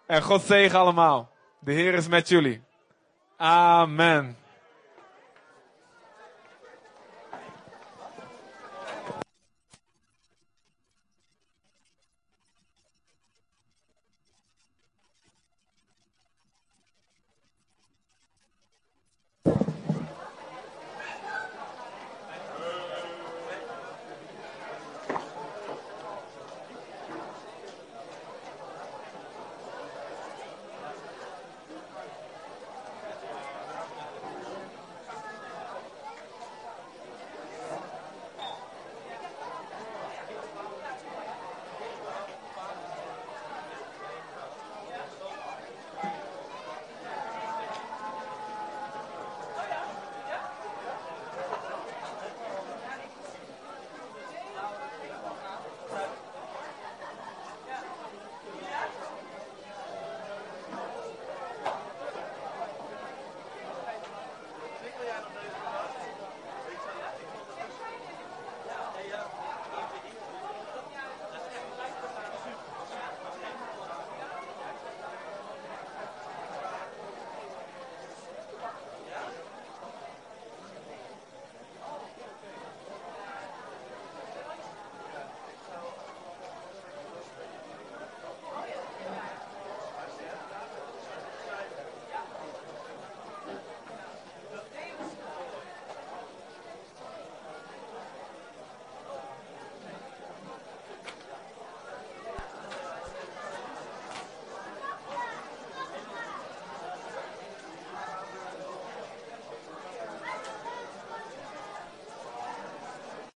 [0.06, 1.30] En God zegen allemaal.
[1.58, 2.62] De Heer is met jullie.
[3.36, 4.36] Amen.